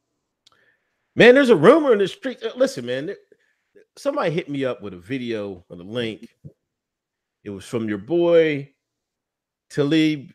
[1.17, 2.43] man, there's a rumor in the street.
[2.43, 3.15] Uh, listen, man,
[3.97, 6.29] somebody hit me up with a video or a link
[7.45, 8.71] it was from your boy
[9.71, 10.33] Talib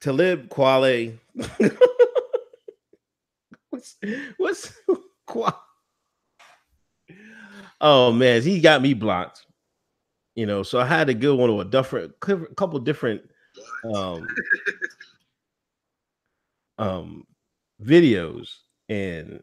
[0.00, 1.18] Talib Kweli.
[3.80, 3.96] what's
[4.36, 4.72] what's
[7.80, 9.46] Oh man, he got me blocked.
[10.34, 13.22] You know, so I had to go on to a different couple different
[13.94, 14.26] um
[16.78, 17.26] um
[17.82, 18.56] videos
[18.88, 19.42] and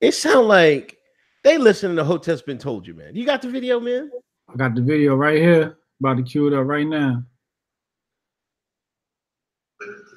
[0.00, 0.98] it sound like
[1.42, 3.14] they listen to Hotep's been told you, man.
[3.14, 4.10] You got the video, man?
[4.48, 5.78] I got the video right here.
[6.00, 7.22] About to cue it up right now.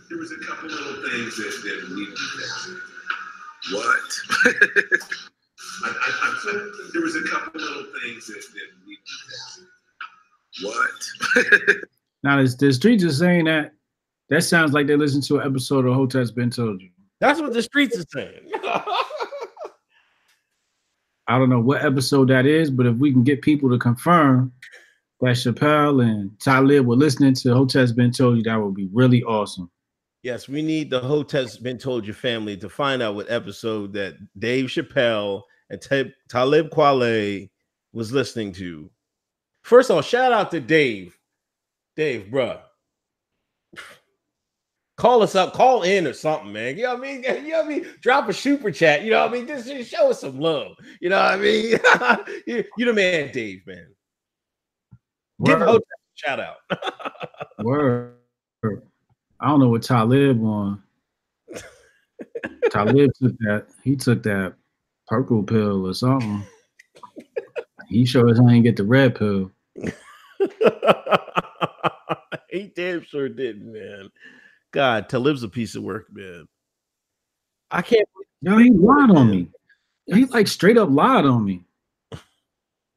[0.10, 2.92] There was a couple little things that, that need to be
[3.72, 4.00] What?
[4.44, 4.54] I,
[5.84, 9.62] I, I, there was a couple little things that, that need to
[10.62, 11.78] be What?
[12.24, 13.74] now, the, the streets are saying that.
[14.30, 16.90] That sounds like they listened to an episode of Hotep's Been Told You.
[17.20, 18.50] That's what the streets are saying.
[21.28, 24.54] I don't know what episode that is, but if we can get people to confirm
[25.20, 29.22] that Chappelle and Talib were listening to Hotep's Been Told You, that would be really
[29.24, 29.70] awesome.
[30.24, 34.16] Yes, we need the Hotep's Been Told Your family to find out what episode that
[34.38, 35.42] Dave Chappelle
[35.72, 37.50] and T- Talib Kweli
[37.92, 38.90] was listening to.
[39.64, 41.18] First of all, shout out to Dave.
[41.96, 42.60] Dave, bruh.
[44.98, 46.78] Call us up, call in or something, man.
[46.78, 47.24] You know what I mean?
[47.44, 47.88] You know what I mean?
[48.02, 49.02] Drop a super chat.
[49.04, 49.48] You know what I mean?
[49.48, 50.74] Just, just show us some love.
[51.00, 51.80] You know what I mean?
[52.46, 53.88] you, you the man, Dave, man.
[55.44, 55.68] Give Word.
[55.68, 56.58] Hotep a shout out.
[57.64, 58.14] Word.
[59.42, 60.84] I don't know what Talib on.
[62.70, 63.66] Talib took that.
[63.84, 64.54] He took that
[65.08, 66.44] purple pill or something.
[67.90, 69.52] He sure as I ain't get the red pill.
[72.50, 74.10] he damn sure didn't, man.
[74.72, 76.48] God, Talib's a piece of work, man.
[77.72, 78.08] I can't.
[78.42, 79.50] No, he lied on me.
[80.06, 81.64] He like straight up lied on me.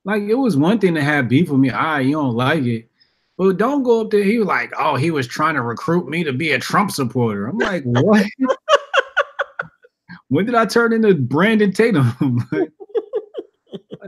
[0.05, 1.71] Like it was one thing to have beef with me.
[1.71, 2.91] Ah, you don't like it.
[3.37, 4.23] But don't go up there.
[4.23, 7.47] He was like, oh, he was trying to recruit me to be a Trump supporter.
[7.47, 8.27] I'm like, what?
[10.29, 12.13] when did I turn into Brandon Tatum?
[12.53, 12.71] like,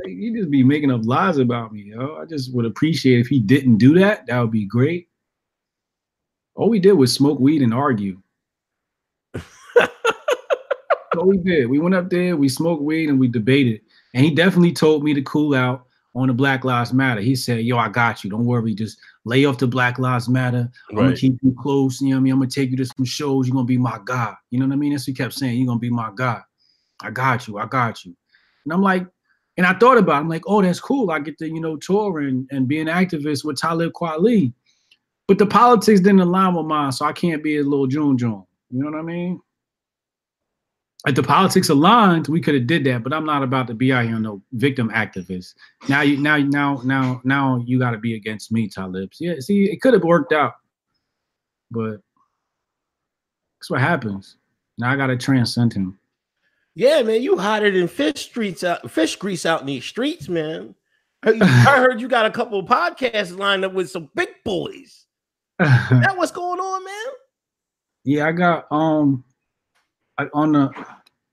[0.06, 2.16] you just be making up lies about me, yo.
[2.16, 4.26] I just would appreciate if he didn't do that.
[4.26, 5.08] That would be great.
[6.54, 8.22] All we did was smoke weed and argue.
[9.34, 11.68] all we did.
[11.68, 13.80] We went up there, we smoked weed, and we debated.
[14.14, 17.20] And he definitely told me to cool out on the Black Lives Matter.
[17.20, 18.30] He said, Yo, I got you.
[18.30, 18.74] Don't worry.
[18.74, 20.70] Just lay off the Black Lives Matter.
[20.88, 22.00] I'm gonna keep you close.
[22.00, 22.32] You know what I mean?
[22.32, 23.46] I'm gonna take you to some shows.
[23.46, 24.32] You're gonna be my guy.
[24.50, 24.92] You know what I mean?
[24.92, 25.58] That's what he kept saying.
[25.58, 26.40] You're gonna be my guy.
[27.00, 27.58] I got you.
[27.58, 28.16] I got you.
[28.64, 29.04] And I'm like,
[29.56, 30.20] and I thought about it.
[30.20, 31.10] I'm like, oh, that's cool.
[31.10, 34.52] I get to, you know, tour and, and be an activist with Talib Kweli.
[35.26, 38.44] But the politics didn't align with mine, so I can't be a little June June.
[38.70, 39.40] You know what I mean?
[41.06, 43.02] If the politics aligned, we could have did that.
[43.02, 45.54] But I'm not about to be out here no victim activist.
[45.88, 49.10] Now you now now now now you got to be against me, Talib.
[49.20, 50.54] Yeah, see, it could have worked out,
[51.70, 51.98] but
[53.58, 54.36] that's what happens.
[54.78, 55.98] Now I got to transcend him.
[56.74, 60.74] Yeah, man, you hotter than fish streets out, fish grease out in these streets, man.
[61.22, 61.32] I
[61.78, 65.06] heard you got a couple of podcasts lined up with some big boys.
[65.58, 67.14] that what's going on, man?
[68.04, 69.24] Yeah, I got um
[70.18, 70.70] I, on the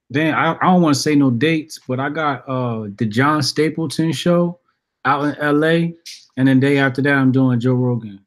[0.09, 3.41] then I, I don't want to say no dates, but I got uh the John
[3.41, 4.59] Stapleton show
[5.05, 5.91] out in LA,
[6.37, 8.23] and then day after that I'm doing Joe Rogan.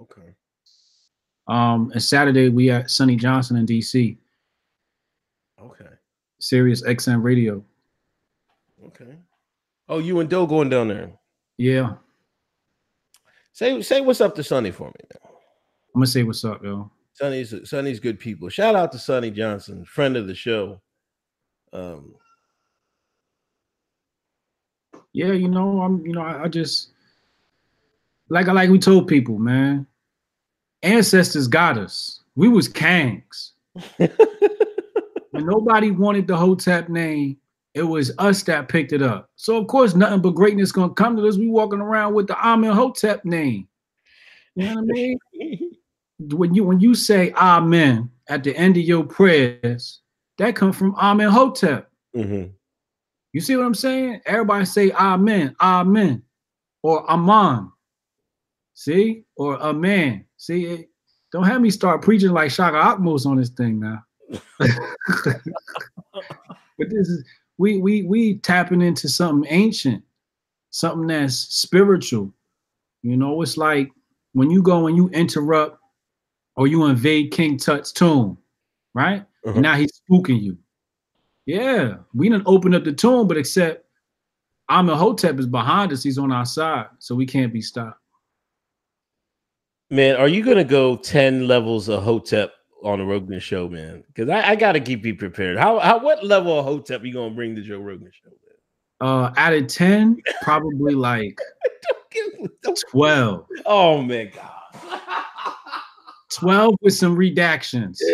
[0.00, 0.34] Okay.
[1.48, 4.16] Um and Saturday we at Sonnie Johnson in DC.
[5.60, 5.84] Okay.
[6.40, 7.62] Sirius XM radio.
[8.86, 9.16] Okay.
[9.88, 11.12] Oh, you and Doe going down there.
[11.58, 11.94] Yeah.
[13.52, 15.30] Say say what's up to Sonny for me now.
[15.94, 16.90] I'm gonna say what's up, yo.
[17.22, 18.48] Sonnie's Sonnie's good people.
[18.48, 20.80] Shout out to Sonnie Johnson, friend of the show.
[21.72, 22.16] Um
[25.12, 26.90] yeah, you know, I'm you know, I, I just
[28.28, 29.86] like I like we told people, man.
[30.82, 32.22] Ancestors got us.
[32.34, 33.52] We was kangs.
[33.98, 37.36] when nobody wanted the Hotep name,
[37.74, 39.30] it was us that picked it up.
[39.36, 41.36] So of course, nothing but greatness gonna come to us.
[41.38, 43.68] We walking around with the Amenhotep name.
[44.56, 45.70] You know what I mean?
[46.30, 50.00] when you when you say Amen at the end of your prayers,
[50.38, 51.90] that comes from Amenhotep.
[52.16, 52.50] mm-hmm.
[53.32, 54.20] You see what I'm saying?
[54.26, 56.22] Everybody say Amen, Amen,
[56.82, 57.72] or Aman.
[58.74, 60.24] See, or Amen.
[60.36, 60.88] See, it,
[61.30, 64.02] don't have me start preaching like Shaka Akmos on this thing now.
[64.58, 64.70] but
[66.78, 67.24] this is
[67.58, 70.02] we we we tapping into something ancient,
[70.70, 72.32] something that's spiritual.
[73.02, 73.90] You know, it's like
[74.32, 75.78] when you go and you interrupt
[76.56, 78.38] or you invade King Tut's tomb,
[78.94, 79.22] right?
[79.44, 79.54] Uh-huh.
[79.54, 80.58] And now he's spooking you.
[81.46, 83.84] Yeah, we didn't open up the tomb, but except
[84.68, 87.98] Amenhotep is behind us, he's on our side, so we can't be stopped.
[89.90, 94.04] Man, are you gonna go 10 levels of Hotep on the Rogan show, man?
[94.06, 95.58] Because I, I gotta keep you prepared.
[95.58, 98.30] How how what level of Hotep you gonna bring to Joe Rogan show?
[98.30, 99.06] Man?
[99.06, 101.38] Uh out of 10, probably like
[102.90, 103.46] 12.
[103.66, 105.24] Oh man, God.
[106.34, 107.98] 12 with some redactions.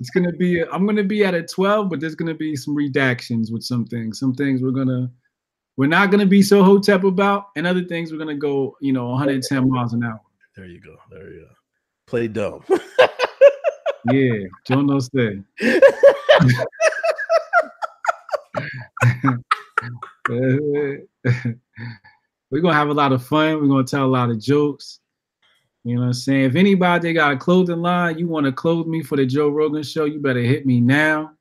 [0.00, 3.52] it's gonna be I'm gonna be at a 12, but there's gonna be some redactions
[3.52, 4.18] with some things.
[4.18, 5.10] Some things we're gonna
[5.76, 9.08] we're not gonna be so hotep about, and other things we're gonna go, you know,
[9.08, 10.20] 110 miles an hour.
[10.56, 10.96] There you go.
[11.10, 11.48] There you go.
[12.06, 12.64] Play dumb.
[14.10, 15.44] Yeah, John knows that.
[22.50, 23.60] We're gonna have a lot of fun.
[23.60, 24.98] We're gonna tell a lot of jokes.
[25.84, 26.44] You know what I'm saying?
[26.44, 29.82] If anybody got a clothing line, you want to clothe me for the Joe Rogan
[29.82, 31.32] show, you better hit me now.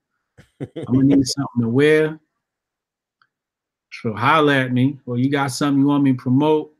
[0.60, 2.20] I'm gonna need something to wear.
[4.02, 5.00] So holler at me.
[5.06, 6.74] Or you got something you want me to promote.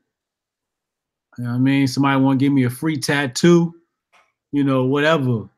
[1.38, 1.86] You know what I mean?
[1.86, 3.74] Somebody want to give me a free tattoo,
[4.50, 5.48] you know, whatever.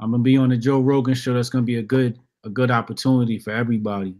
[0.00, 1.34] I'm gonna be on the Joe Rogan show.
[1.34, 4.16] That's gonna be a good, a good opportunity for everybody.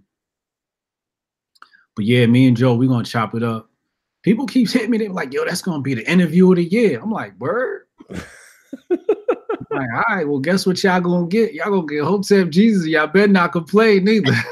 [1.95, 3.71] But yeah, me and Joe, we're gonna chop it up.
[4.25, 4.97] People keeps hitting me.
[4.97, 6.99] They're like, yo, that's gonna be the interview of the year.
[7.01, 7.83] I'm like, word.
[8.11, 8.19] I'm
[9.71, 11.53] like, all right, well, guess what y'all gonna get?
[11.53, 12.87] Y'all gonna get Hotep Jesus.
[12.87, 14.33] Y'all better not complain neither.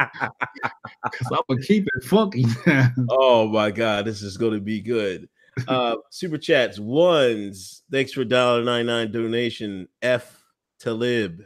[1.12, 2.44] Cause I'm gonna keep it funky
[3.10, 5.28] oh my god, this is gonna be good.
[5.68, 7.82] Uh super chats ones.
[7.90, 9.88] Thanks for $1.99 donation.
[10.00, 10.42] F
[10.78, 11.42] Talib.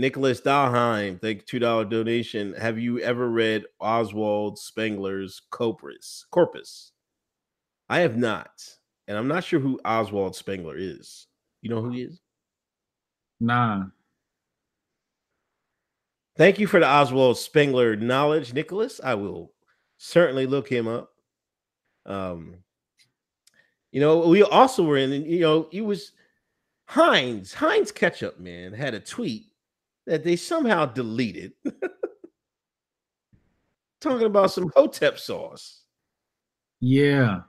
[0.00, 2.54] Nicholas Dahlheim, thank two dollar donation.
[2.54, 6.24] Have you ever read Oswald Spengler's Corpus?
[6.30, 6.92] Corpus.
[7.90, 8.50] I have not,
[9.08, 11.26] and I'm not sure who Oswald Spengler is.
[11.60, 12.18] You know who he is?
[13.40, 13.84] Nah.
[16.38, 19.02] Thank you for the Oswald Spengler knowledge, Nicholas.
[19.04, 19.52] I will
[19.98, 21.10] certainly look him up.
[22.06, 22.54] Um,
[23.92, 26.12] you know, we also were in, you know, he was
[26.86, 29.49] Heinz, Heinz Ketchup, man, had a tweet
[30.06, 31.52] that they somehow deleted
[34.00, 35.82] talking about some Hotep sauce.
[36.80, 37.42] Yeah.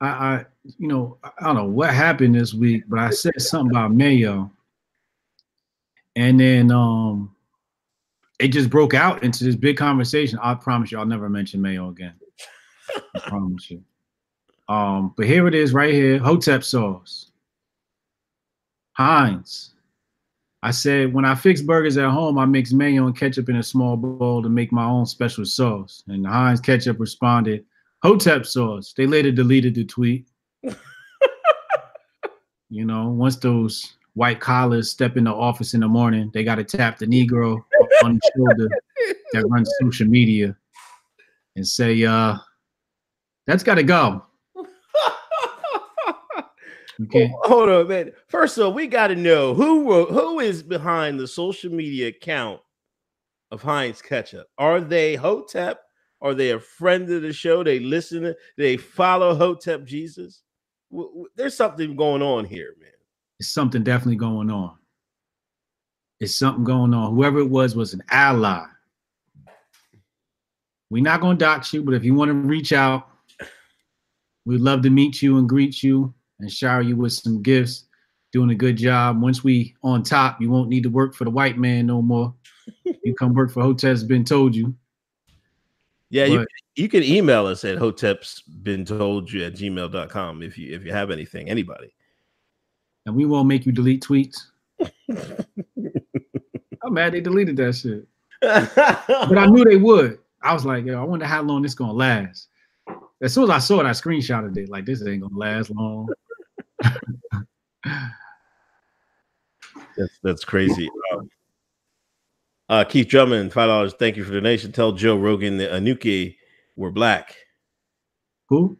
[0.00, 0.44] I, I
[0.78, 4.50] you know, I don't know what happened this week, but I said something about mayo.
[6.16, 7.34] And then um
[8.38, 10.38] it just broke out into this big conversation.
[10.42, 12.14] I promise you I'll never mention mayo again.
[13.14, 13.82] I promise you.
[14.68, 17.32] Um, but here it is right here, Hotep sauce.
[18.92, 19.74] Heinz.
[20.62, 23.62] I said when I fix burgers at home, I mix mayo and ketchup in a
[23.62, 26.02] small bowl to make my own special sauce.
[26.06, 27.64] And Heinz ketchup responded,
[28.02, 28.92] Hotep sauce.
[28.94, 30.26] They later deleted the tweet.
[32.68, 36.56] you know, once those white collars step in the office in the morning, they got
[36.56, 37.62] to tap the Negro
[38.04, 38.68] on the shoulder
[39.32, 40.56] that runs social media
[41.56, 42.36] and say, uh,
[43.46, 44.24] that's got to go.
[47.06, 47.32] Can't.
[47.44, 48.12] Hold on, man.
[48.28, 52.60] First of all, we got to know who who is behind the social media account
[53.50, 54.46] of Heinz Ketchup.
[54.58, 55.80] Are they Hotep?
[56.22, 57.64] Are they a friend of the show?
[57.64, 58.22] They listen.
[58.22, 60.42] To, they follow Hotep Jesus.
[61.36, 62.90] There's something going on here, man.
[63.38, 64.76] It's something definitely going on.
[66.18, 67.14] It's something going on.
[67.14, 68.66] Whoever it was was an ally.
[70.90, 73.08] We're not gonna dox you, but if you want to reach out,
[74.44, 77.84] we'd love to meet you and greet you and shower you with some gifts.
[78.32, 79.20] Doing a good job.
[79.20, 82.34] Once we on top, you won't need to work for the white man no more.
[83.02, 84.74] You come work for Hotep's been told you.
[86.10, 90.74] Yeah, you, you can email us at hotep's been told you at gmail.com if you
[90.74, 91.94] if you have anything, anybody.
[93.06, 94.36] and we won't make you delete tweets.
[96.82, 98.06] I'm mad they deleted that shit.
[98.42, 100.18] But I knew they would.
[100.42, 102.48] I was like, yo, I wonder how long this gonna last.
[103.20, 104.70] As soon as I saw it, I screenshotted it.
[104.70, 106.08] Like, this ain't gonna last long.
[109.96, 110.88] That's that's crazy.
[111.12, 111.28] Um,
[112.68, 113.92] uh, Keith Drummond, five dollars.
[113.94, 114.72] Thank you for the donation.
[114.72, 116.36] Tell Joe Rogan that Anuki
[116.76, 117.36] were black.
[118.48, 118.78] Who?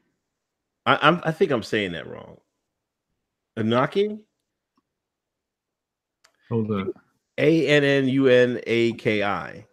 [0.87, 2.39] I, I'm I think I'm saying that wrong.
[3.57, 4.19] Anunnaki,
[6.49, 6.89] Hold up.
[7.39, 9.67] A N N U N A K I,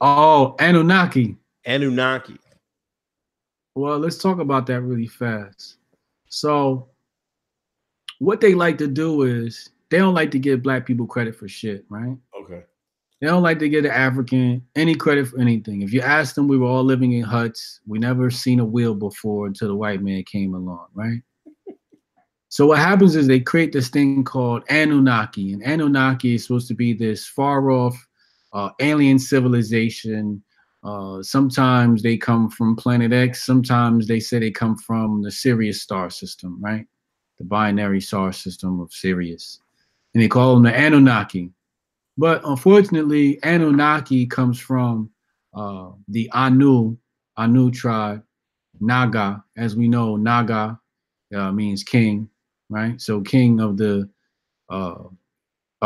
[0.00, 1.36] Oh, Anunnaki.
[1.66, 2.38] Anunnaki.
[3.74, 5.78] Well, let's talk about that really fast.
[6.34, 6.88] So,
[8.18, 11.46] what they like to do is they don't like to give black people credit for
[11.46, 12.16] shit, right?
[12.40, 12.62] Okay.
[13.20, 15.82] They don't like to give the African any credit for anything.
[15.82, 17.80] If you ask them, we were all living in huts.
[17.86, 21.22] We never seen a wheel before until the white man came along, right?
[22.48, 26.74] So what happens is they create this thing called Anunnaki, and Anunnaki is supposed to
[26.74, 27.96] be this far off
[28.52, 30.42] uh, alien civilization.
[30.84, 33.44] Uh, sometimes they come from Planet X.
[33.44, 36.86] Sometimes they say they come from the Sirius star system, right?
[37.38, 39.60] The binary star system of Sirius,
[40.12, 41.50] and they call them the Anunnaki.
[42.18, 45.10] But unfortunately, Anunnaki comes from
[45.54, 46.96] uh, the Anu,
[47.36, 48.22] Anu tribe,
[48.78, 49.42] Naga.
[49.56, 50.78] As we know, Naga
[51.34, 52.28] uh, means king,
[52.68, 53.00] right?
[53.00, 54.08] So king of the
[54.68, 55.04] uh,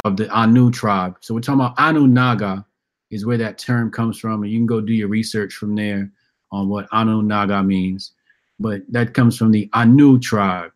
[0.04, 1.18] of the Anu tribe.
[1.20, 2.66] So we're talking about Anu Naga
[3.10, 6.10] is where that term comes from, and you can go do your research from there
[6.52, 8.12] on what Anu Naga means.
[8.58, 10.72] But that comes from the Anu tribe.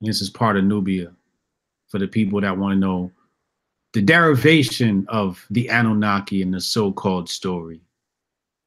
[0.00, 1.12] And this is part of Nubia
[1.88, 3.10] for the people that want to know
[3.92, 7.80] the derivation of the Anunnaki and the so-called story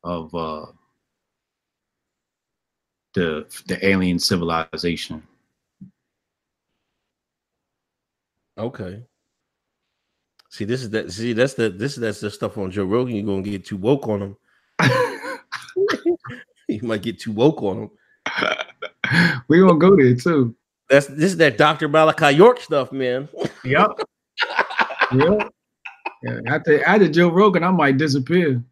[0.04, 0.68] of uh,
[3.16, 5.24] the the alien civilization.
[8.58, 9.04] Okay.
[10.56, 11.12] See, this is that.
[11.12, 13.14] See, that's the this is that's the stuff on Joe Rogan.
[13.14, 14.38] You're gonna get too woke on him.
[16.70, 17.90] you might get too woke on him.
[19.50, 20.56] we gonna go there too.
[20.90, 21.90] That's this is that Dr.
[21.90, 23.28] Malachi York stuff, man.
[23.66, 24.00] Yep.
[25.12, 25.52] yep.
[26.24, 28.64] Yeah, after after Joe Rogan, I might disappear.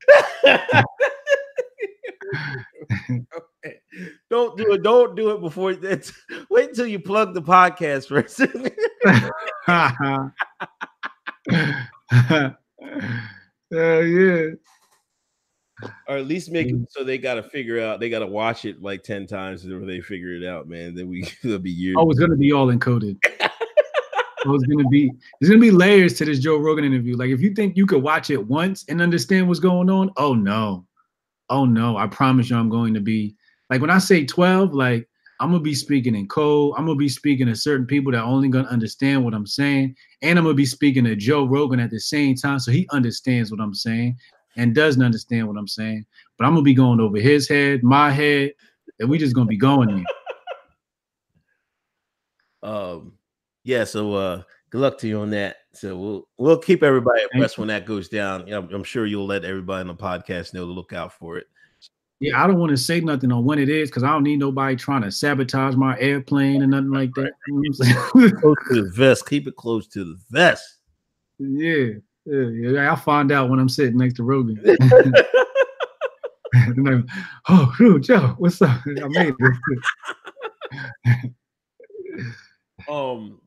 [4.30, 4.84] don't do it.
[4.84, 6.14] Don't do it before it's
[6.50, 8.40] wait until you plug the podcast first.
[11.52, 12.52] uh,
[13.72, 14.48] yeah.
[16.08, 19.04] or at least make it so they gotta figure out they gotta watch it like
[19.04, 20.96] 10 times before they figure it out, man.
[20.96, 21.96] Then we it'll be years.
[21.98, 23.18] Oh, it's gonna be all encoded.
[24.46, 27.18] oh, it's gonna be there's gonna be layers to this Joe Rogan interview.
[27.18, 30.34] Like if you think you could watch it once and understand what's going on, oh
[30.34, 30.86] no.
[31.50, 33.36] Oh no, I promise you I'm going to be
[33.70, 35.08] like when I say 12, like
[35.44, 36.74] I'm gonna be speaking in code.
[36.78, 40.40] I'm gonna be speaking to certain people that only gonna understand what I'm saying, and
[40.40, 43.60] I'm gonna be speaking to Joe Rogan at the same time, so he understands what
[43.60, 44.16] I'm saying
[44.56, 46.06] and doesn't understand what I'm saying.
[46.38, 48.54] But I'm gonna be going over his head, my head,
[49.00, 50.06] and we just gonna be going there.
[52.64, 53.16] Um
[53.66, 55.58] yeah, so uh good luck to you on that.
[55.74, 58.50] So we'll we'll keep everybody abreast when that goes down.
[58.50, 61.48] I'm, I'm sure you'll let everybody on the podcast know to look out for it.
[62.20, 64.40] Yeah, I don't want to say nothing on when it is because I don't need
[64.40, 67.32] nobody trying to sabotage my airplane and nothing like that.
[67.48, 68.30] You know?
[68.40, 69.28] Close to the vest.
[69.28, 70.80] Keep it close to the vest.
[71.40, 71.88] yeah,
[72.26, 72.90] yeah, yeah.
[72.90, 74.62] I'll find out when I'm sitting next to Rogan.
[77.50, 78.80] Oh, whew, Joe, what's up?
[78.86, 81.34] I made it.
[82.90, 83.40] um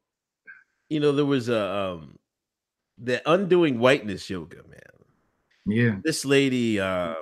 [0.89, 2.19] you know there was a um
[2.99, 4.81] the undoing whiteness yoga man
[5.67, 7.15] yeah, this lady uh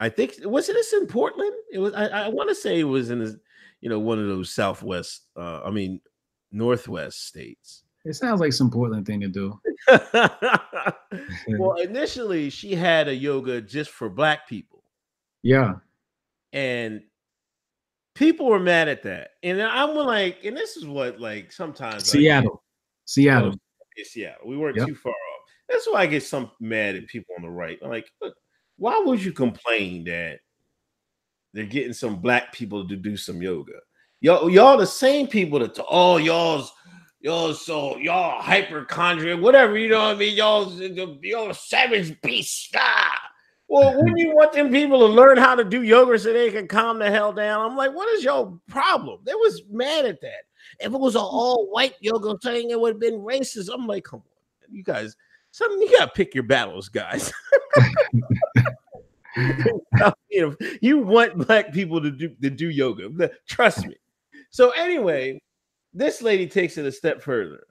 [0.00, 2.84] i think was it this in portland it was i, I want to say it
[2.84, 3.38] was in the,
[3.80, 6.00] you know one of those southwest uh i mean
[6.52, 9.60] northwest states it sounds like some Portland thing to do.
[11.58, 14.82] well initially she had a yoga just for black people
[15.42, 15.74] Yeah,
[16.52, 17.02] and
[18.14, 22.62] people were mad at that, and I'm like, and this is what like sometimes Seattle,
[23.04, 23.54] Seattle,
[23.96, 24.48] yeah, Seattle.
[24.48, 24.88] We weren't yep.
[24.88, 25.40] too far off.
[25.68, 27.78] That's why I get some mad at people on the right.
[27.82, 28.34] I'm like, look,
[28.78, 30.40] why would you complain that
[31.52, 33.72] they're getting some black people to do some yoga?
[34.20, 36.72] Y'all, y'all the same people that oh y'all's
[37.20, 40.36] y'all so y'all hypochondriac, whatever, you know what I mean?
[40.36, 40.72] Y'all
[41.22, 42.74] y'all savage beast.
[42.76, 43.20] Ah.
[43.68, 46.66] Well, when you want them people to learn how to do yoga so they can
[46.66, 49.20] calm the hell down, I'm like, what is your problem?
[49.24, 50.44] They was mad at that.
[50.80, 53.68] If it was an all white yoga thing, it would have been racist.
[53.72, 55.16] I'm like, come on, you guys,
[55.50, 57.32] something you gotta pick your battles, guys.
[59.36, 59.82] you,
[60.32, 63.30] know, you want black people to do to do yoga.
[63.46, 63.96] Trust me.
[64.50, 65.40] So anyway,
[65.92, 67.64] this lady takes it a step further.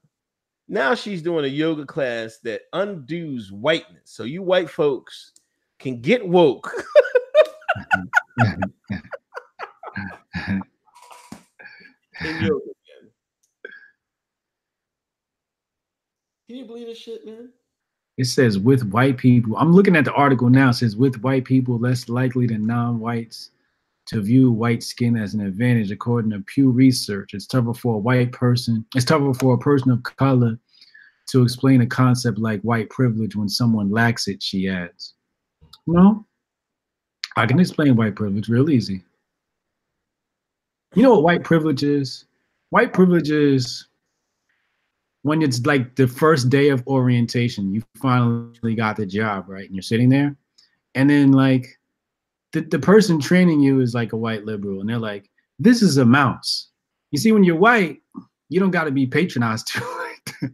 [0.67, 4.03] Now she's doing a yoga class that undoes whiteness.
[4.05, 5.31] So you white folks
[5.79, 6.71] can get woke.
[16.47, 17.49] Can you believe this shit, man?
[18.17, 19.55] It says with white people.
[19.57, 20.69] I'm looking at the article now.
[20.69, 23.51] It says with white people less likely than non-whites
[24.07, 27.33] to view white skin as an advantage, according to Pew Research.
[27.33, 28.85] It's tougher for a white person.
[28.95, 30.57] It's tougher for a person of color
[31.27, 34.41] to explain a concept like white privilege when someone lacks it.
[34.41, 35.13] She adds.
[35.85, 36.25] No,
[37.35, 39.03] I can explain white privilege real easy.
[40.95, 42.25] You know what white privilege is?
[42.69, 43.87] White privilege is
[45.27, 49.65] when it's like the first day of orientation, you finally got the job, right?
[49.65, 50.35] And you're sitting there.
[50.95, 51.67] And then like
[52.53, 55.97] the, the person training you is like a white liberal, and they're like, this is
[55.97, 56.69] a mouse.
[57.11, 58.01] You see, when you're white,
[58.49, 60.53] you don't gotta be patronized to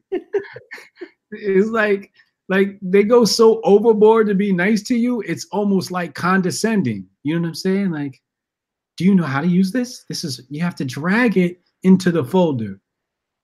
[1.31, 2.11] it's like
[2.49, 7.07] like they go so overboard to be nice to you, it's almost like condescending.
[7.23, 7.91] You know what I'm saying?
[7.91, 8.21] Like,
[8.97, 10.03] do you know how to use this?
[10.09, 12.79] This is you have to drag it into the folder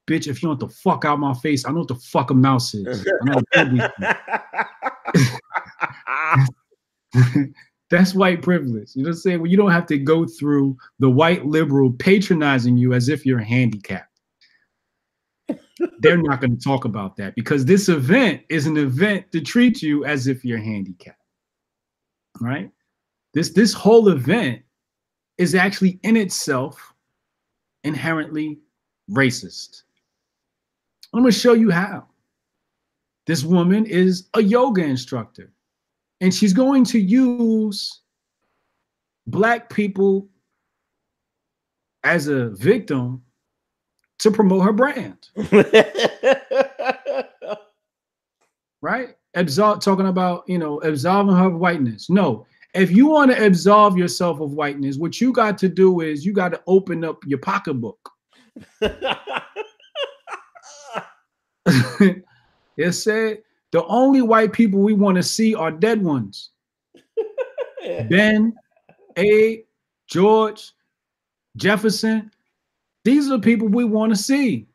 [0.09, 2.33] bitch, if you want the fuck out my face, I know what the fuck a
[2.33, 3.07] mouse is.
[7.89, 8.95] That's white privilege.
[8.95, 9.39] You know what I'm saying?
[9.39, 13.39] Well, you don't have to go through the white liberal patronizing you as if you're
[13.39, 14.05] handicapped.
[15.99, 19.81] They're not going to talk about that because this event is an event to treat
[19.81, 21.17] you as if you're handicapped.
[22.39, 22.69] Right?
[23.33, 24.61] This this whole event
[25.37, 26.93] is actually in itself
[27.83, 28.59] inherently
[29.09, 29.83] racist.
[31.13, 32.05] I'm going to show you how.
[33.25, 35.51] This woman is a yoga instructor,
[36.21, 38.01] and she's going to use
[39.27, 40.27] black people
[42.03, 43.21] as a victim
[44.19, 45.29] to promote her brand.
[48.81, 49.15] right?
[49.35, 52.09] Absolve talking about, you know, absolving her of whiteness.
[52.09, 52.45] No.
[52.73, 56.33] If you want to absolve yourself of whiteness, what you got to do is you
[56.33, 57.97] got to open up your pocketbook.
[62.77, 63.39] it said
[63.71, 66.51] the only white people we want to see are dead ones.
[68.09, 68.53] ben,
[69.17, 69.63] A,
[70.07, 70.73] George,
[71.57, 72.31] Jefferson.
[73.05, 74.67] These are the people we want to see.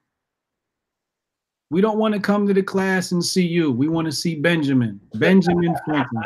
[1.71, 3.73] We don't want to come to the class and see you.
[3.73, 6.25] We want to see Benjamin, Benjamin Franklin.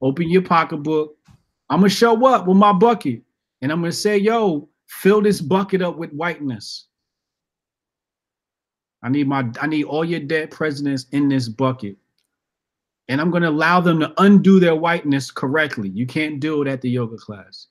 [0.00, 1.16] Open your pocketbook.
[1.68, 3.22] I'm going to show up with my bucket
[3.62, 6.86] and I'm going to say, yo, fill this bucket up with whiteness.
[9.02, 11.96] I need my I need all your dead presidents in this bucket.
[13.08, 15.88] And I'm going to allow them to undo their whiteness correctly.
[15.88, 17.66] You can't do it at the yoga class.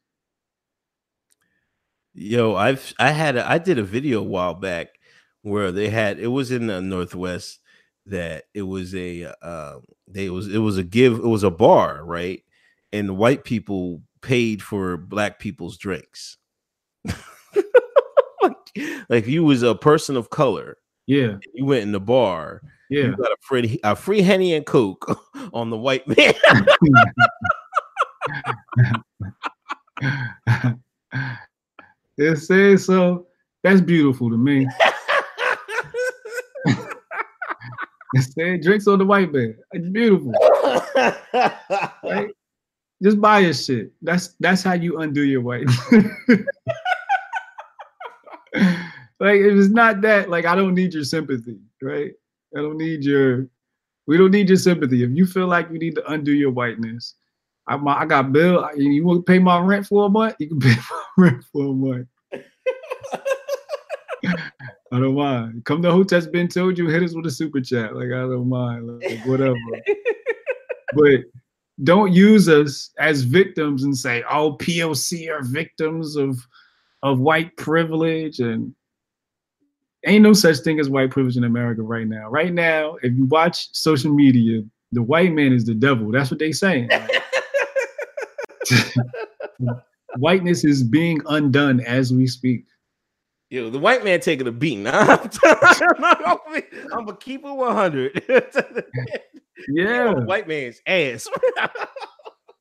[2.13, 4.99] Yo, I've I had a, I did a video a while back
[5.41, 7.59] where they had it was in the Northwest
[8.07, 12.03] that it was a uh they was it was a give it was a bar
[12.03, 12.43] right
[12.91, 16.37] and the white people paid for black people's drinks
[18.41, 18.55] like,
[19.09, 20.77] like you was a person of color
[21.09, 21.37] yeah.
[21.55, 22.61] You went in the bar.
[22.91, 23.05] Yeah.
[23.05, 25.19] You got a free a free henny and coke
[25.53, 26.35] on the white man.
[32.17, 33.25] it says so.
[33.63, 34.67] That's beautiful to me.
[38.13, 39.57] it said drinks on the white man.
[39.71, 40.31] It's beautiful.
[42.03, 42.29] right?
[43.01, 43.91] Just buy your shit.
[44.03, 45.65] That's that's how you undo your white.
[49.19, 52.11] Like if it's not that, like I don't need your sympathy, right?
[52.55, 53.47] I don't need your
[54.07, 55.03] we don't need your sympathy.
[55.03, 57.13] If you feel like you need to undo your whiteness,
[57.67, 58.67] I, my, I got bill.
[58.75, 60.35] You want to pay my rent for a month?
[60.39, 62.07] You can pay my rent for a month.
[64.91, 65.63] I don't mind.
[65.65, 67.95] Come to Hotep's been told you hit us with a super chat.
[67.95, 68.87] Like I don't mind.
[68.87, 69.55] Like whatever.
[70.93, 71.21] but
[71.83, 76.39] don't use us as victims and say, "Oh, POC are victims of
[77.03, 78.73] of white privilege," and
[80.05, 82.29] ain't no such thing as white privilege in America right now.
[82.29, 86.11] Right now, if you watch social media, the white man is the devil.
[86.11, 86.89] That's what they saying.
[90.17, 92.65] Whiteness is being undone as we speak.
[93.49, 94.87] Yo, the white man taking a beating.
[94.87, 95.29] I'm,
[96.93, 98.23] I'm gonna keep it 100.
[99.69, 101.27] yeah, white man's ass.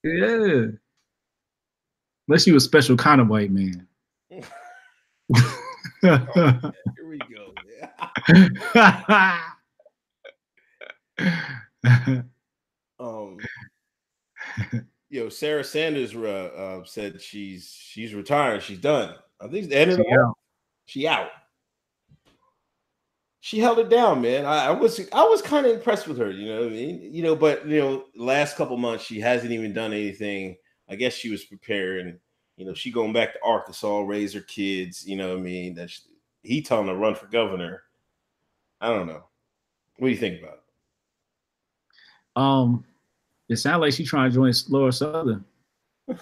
[0.03, 0.67] yeah.
[2.27, 3.87] Unless you a special kind of white man.
[6.05, 7.55] Oh, here we go.
[13.01, 13.39] um,
[15.11, 18.61] yo, Sarah Sanders uh, uh, said she's she's retiring.
[18.61, 19.15] She's done.
[19.41, 20.35] I think the end of the out.
[20.87, 21.29] She out.
[23.41, 24.45] She held it down, man.
[24.45, 26.31] I, I was I was kind of impressed with her.
[26.31, 27.15] You know what I mean?
[27.15, 30.57] You know, but you know, last couple months she hasn't even done anything.
[30.89, 32.19] I guess she was preparing.
[32.59, 35.07] You know, she going back to Arkansas, raise her kids.
[35.07, 35.75] You know what I mean?
[35.75, 35.97] That
[36.43, 37.85] he telling her to run for governor.
[38.81, 39.23] I don't know.
[39.99, 40.63] What do you think about it?
[42.35, 42.85] Um,
[43.49, 45.45] it sounds like she's trying to join Lauren Southern.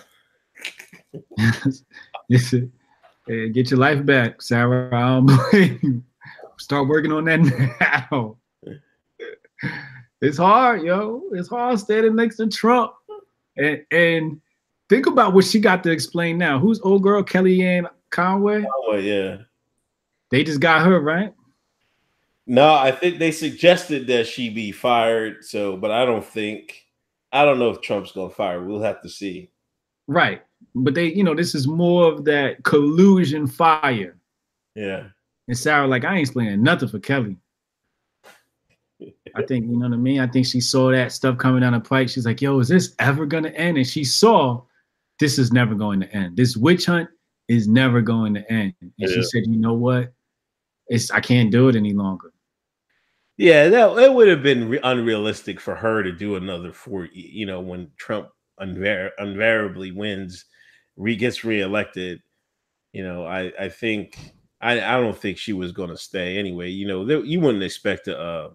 [2.28, 4.95] get your life back, Sarah.
[4.95, 6.05] Um,
[6.59, 7.41] start working on that
[8.11, 8.37] now.
[10.20, 11.22] It's hard, yo.
[11.32, 12.93] It's hard standing next to Trump.
[13.57, 14.41] And and
[14.89, 16.59] think about what she got to explain now.
[16.59, 18.64] Who's old girl Kellyanne Conway?
[18.64, 19.39] Conway, yeah.
[20.30, 21.32] They just got her, right?
[22.47, 25.45] No, I think they suggested that she be fired.
[25.45, 26.87] So, but I don't think
[27.32, 28.62] I don't know if Trump's gonna fire.
[28.62, 29.51] We'll have to see.
[30.07, 30.43] Right.
[30.74, 34.16] But they, you know, this is more of that collusion fire.
[34.74, 35.09] Yeah.
[35.49, 37.37] And Sarah, like, I ain't explaining nothing for Kelly.
[39.34, 40.20] I think, you know what I mean?
[40.20, 42.09] I think she saw that stuff coming down the pike.
[42.09, 43.76] She's like, yo, is this ever gonna end?
[43.76, 44.62] And she saw
[45.19, 46.37] this is never going to end.
[46.37, 47.09] This witch hunt
[47.49, 48.75] is never going to end.
[48.81, 49.09] And yeah.
[49.09, 50.12] she said, you know what?
[50.89, 52.33] It's I can't do it any longer.
[53.37, 57.09] Yeah, that it would have been re- unrealistic for her to do another four.
[57.12, 58.29] You know, when Trump
[58.61, 60.47] unvar- invariably wins,
[60.97, 62.23] re gets reelected.
[62.93, 64.19] You know, I I think
[64.61, 66.71] I I don't think she was going to stay anyway.
[66.71, 68.51] You know, there, you wouldn't expect a, uh,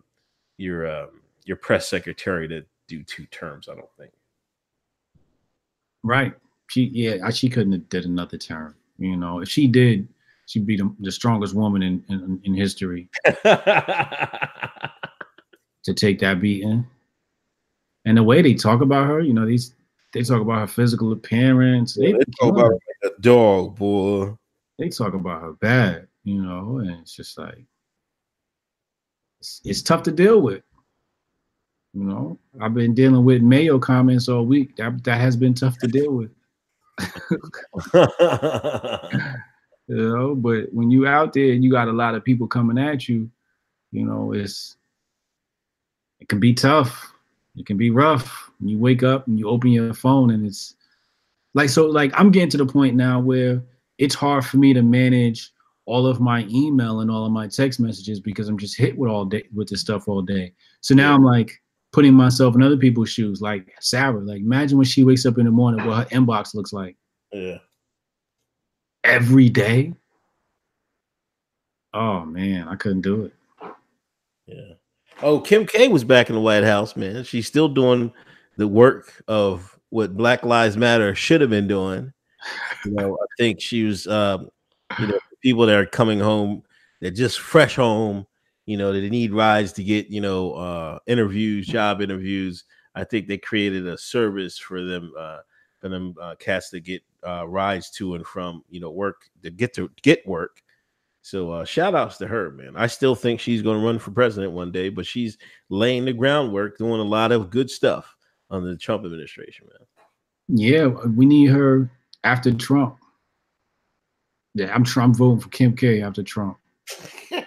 [0.57, 1.07] your uh,
[1.45, 3.69] your press secretary to do two terms.
[3.69, 4.11] I don't think.
[6.03, 6.33] Right.
[6.71, 7.29] She yeah.
[7.31, 8.75] She couldn't have did another term.
[8.97, 10.07] You know, if she did,
[10.45, 13.33] she'd be the, the strongest woman in, in, in history to
[15.93, 16.87] take that beating.
[18.05, 19.75] And the way they talk about her, you know, these
[20.13, 21.95] they talk about her physical appearance.
[21.95, 22.71] They, they talk about
[23.03, 24.33] a dog, boy.
[24.79, 27.65] They talk about her bad, you know, and it's just like
[29.41, 30.63] it's, it's tough to deal with.
[31.93, 34.77] You know, I've been dealing with Mayo comments all week.
[34.77, 36.31] That that has been tough to deal with.
[39.87, 40.35] you know.
[40.35, 43.29] But when you out there and you got a lot of people coming at you,
[43.91, 44.77] you know, it's
[46.19, 47.13] it can be tough.
[47.57, 48.51] It can be rough.
[48.59, 50.75] You wake up and you open your phone and it's
[51.53, 51.85] like so.
[51.87, 53.61] Like I'm getting to the point now where
[53.97, 55.51] it's hard for me to manage
[55.85, 59.09] all of my email and all of my text messages because I'm just hit with
[59.11, 60.53] all day with this stuff all day.
[60.79, 61.60] So now I'm like
[61.91, 64.19] putting myself in other people's shoes, like Sarah.
[64.19, 66.95] Like imagine when she wakes up in the morning, what her inbox looks like.
[67.31, 67.57] Yeah
[69.03, 69.93] every day.
[71.93, 73.33] Oh man, I couldn't do it.
[74.47, 74.73] Yeah.
[75.21, 77.23] Oh, Kim K was back in the White House, man.
[77.23, 78.11] She's still doing
[78.57, 82.13] the work of what Black Lives Matter should have been doing.
[82.85, 84.49] You know, I think she was, um,
[84.99, 86.63] you know, people that are coming home,
[87.01, 88.25] they're just fresh home.
[88.71, 92.63] You know, they need rides to get, you know, uh, interviews, job interviews.
[92.95, 95.39] I think they created a service for them, uh,
[95.79, 99.49] for them uh, cats to get uh, rides to and from you know work to
[99.49, 100.61] get to get work.
[101.21, 102.73] So uh, shout outs to her, man.
[102.75, 105.37] I still think she's going to run for president one day, but she's
[105.69, 108.15] laying the groundwork, doing a lot of good stuff
[108.49, 109.87] under the Trump administration, man.
[110.47, 111.91] Yeah, we need her
[112.23, 112.97] after Trump.
[114.53, 116.57] Yeah, I'm Trump voting for Kim K after Trump.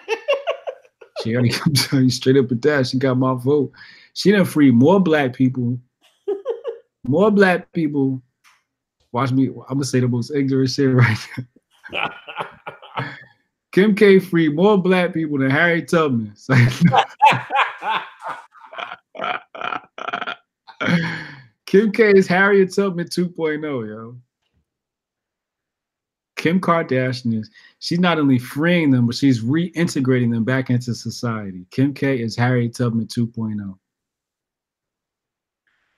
[1.24, 1.50] she already
[1.88, 2.86] comes straight up with that.
[2.86, 3.72] She got my vote.
[4.12, 5.78] She done free more black people,
[7.04, 8.22] more black people
[9.14, 9.46] Watch me.
[9.46, 11.16] I'm gonna say the most ignorant shit right
[11.92, 12.10] now.
[13.72, 16.34] Kim K free more black people than Harry Tubman.
[21.66, 24.16] Kim K is Harriet Tubman 2.0, yo.
[26.44, 31.64] Kim Kardashian is she's not only freeing them, but she's reintegrating them back into society.
[31.70, 33.78] Kim K is Harriet Tubman 2.0.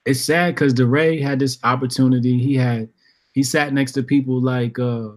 [0.05, 2.39] it's sad because DeRay had this opportunity.
[2.39, 2.89] He had
[3.33, 5.09] he sat next to people like uh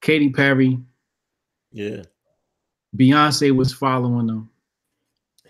[0.00, 0.78] Katy Perry.
[1.70, 2.04] Yeah.
[2.96, 4.48] Beyonce was following them.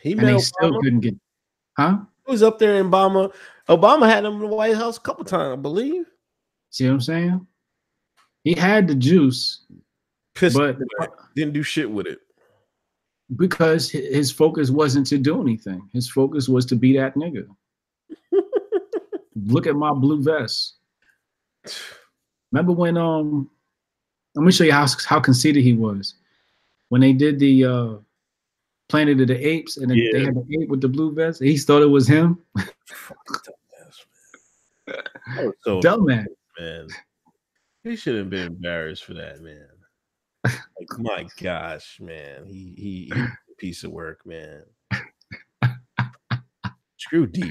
[0.02, 1.14] He and they still couldn't get
[1.76, 1.98] huh?
[2.26, 3.32] He was up there in Obama.
[3.68, 6.06] Obama had him in the White House a couple times, I believe.
[6.70, 7.46] See what I'm saying?
[8.44, 9.60] He had the juice,
[10.34, 10.78] Pissed but
[11.34, 12.20] didn't do shit with it
[13.36, 15.88] because his focus wasn't to do anything.
[15.92, 17.46] His focus was to be that nigga.
[19.36, 20.74] Look at my blue vest.
[22.52, 23.50] Remember when um
[24.34, 26.14] let me show you how how conceited he was.
[26.88, 27.94] When they did the uh
[28.88, 30.10] Planet of the Apes and yeah.
[30.12, 32.38] they had the ape with the blue vest, he thought it was him.
[35.60, 36.26] so dumbass,
[36.58, 36.88] man.
[37.88, 39.66] He should have been embarrassed for that, man.
[40.44, 42.44] Like, my gosh, man.
[42.44, 43.22] He he, he
[43.56, 44.62] piece of work, man.
[46.98, 47.50] Screw D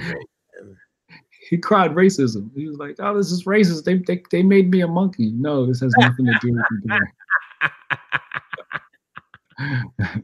[1.49, 2.51] He cried racism.
[2.55, 3.83] He was like, "Oh, this is racist.
[3.83, 6.65] They they, they made me a monkey." No, this has nothing to do with
[9.99, 10.23] you.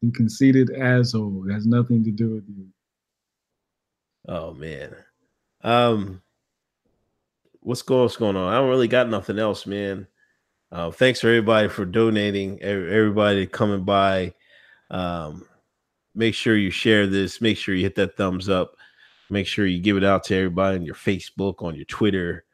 [0.00, 1.48] you conceited asshole.
[1.48, 2.66] It has nothing to do with you.
[4.26, 4.96] Oh man.
[5.62, 6.23] Um
[7.64, 8.52] what's going, what's going on?
[8.52, 10.06] I don't really got nothing else, man.
[10.70, 14.34] Uh, thanks for everybody for donating, everybody coming by.
[14.90, 15.46] Um,
[16.14, 17.40] make sure you share this.
[17.40, 18.76] Make sure you hit that thumbs up.
[19.30, 22.44] Make sure you give it out to everybody on your Facebook, on your Twitter,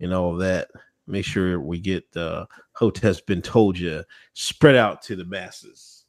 [0.00, 0.68] and all that.
[1.06, 2.46] Make sure we get the
[2.80, 4.04] uh, been told you
[4.34, 6.04] spread out to the masses.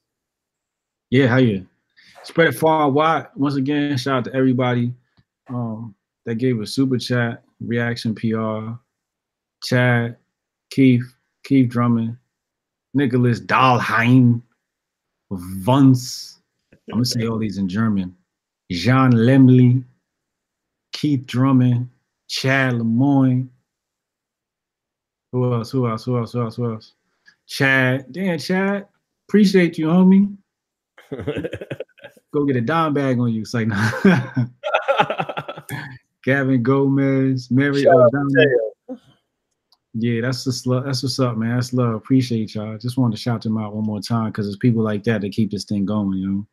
[1.10, 1.66] Yeah, how you
[2.24, 3.28] spread it far and wide.
[3.36, 4.94] Once again, shout out to everybody
[5.48, 5.96] um,
[6.26, 8.74] that gave a super chat, reaction PR,
[9.64, 10.18] Chad,
[10.72, 12.18] Keith, Keith Drummond,
[12.94, 14.42] Nicholas Dahlheim,
[15.32, 16.40] Vance.
[16.72, 18.16] I'm gonna say all these in German.
[18.72, 19.84] Jean Lemley,
[20.92, 21.90] Keith Drummond,
[22.28, 23.50] Chad Lemoyne.
[25.32, 25.72] Who else?
[25.72, 26.06] Who else?
[26.06, 26.34] Who else?
[26.34, 26.56] Who else?
[26.56, 26.94] Who else?
[27.48, 28.12] Chad.
[28.12, 28.88] Damn, Chad.
[29.28, 30.36] Appreciate you, homie.
[32.34, 33.42] Go get a dime bag on you.
[33.42, 33.92] It's like, nah.
[36.24, 38.64] Gavin Gomez, Mary O'Donnell.
[39.94, 40.86] Yeah, that's just love.
[40.86, 41.56] That's what's up, man.
[41.56, 41.96] That's love.
[41.96, 42.78] Appreciate y'all.
[42.78, 45.32] Just wanted to shout them out one more time because it's people like that that
[45.32, 46.48] keep this thing going, you know.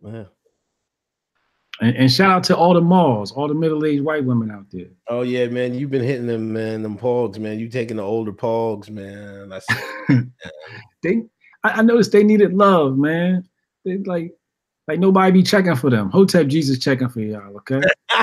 [0.00, 0.26] Wow.
[1.80, 4.88] And, and, shout out to all the malls, all the middle-aged white women out there.
[5.08, 6.82] Oh yeah, man, you've been hitting them, man.
[6.82, 7.58] Them pogs, man.
[7.58, 9.52] You taking the older pogs, man.
[9.52, 10.22] I see.
[11.02, 11.22] they,
[11.62, 13.46] I, I noticed they needed love, man.
[13.84, 14.32] They like,
[14.88, 16.10] like nobody be checking for them.
[16.10, 17.80] Hotep Jesus checking for y'all, okay?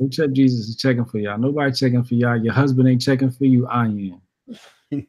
[0.00, 1.38] Hotep Jesus is checking for y'all.
[1.38, 2.36] Nobody checking for y'all.
[2.36, 3.66] Your husband ain't checking for you.
[3.66, 4.22] I am.
[4.90, 5.04] you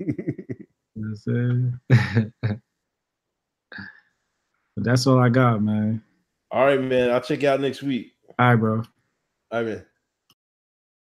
[0.95, 1.79] know what I'm saying?
[4.75, 6.03] but that's all I got, man.
[6.51, 7.09] All right, man.
[7.11, 8.13] I'll check you out next week.
[8.37, 8.83] All right, bro.
[9.51, 9.85] All right, man.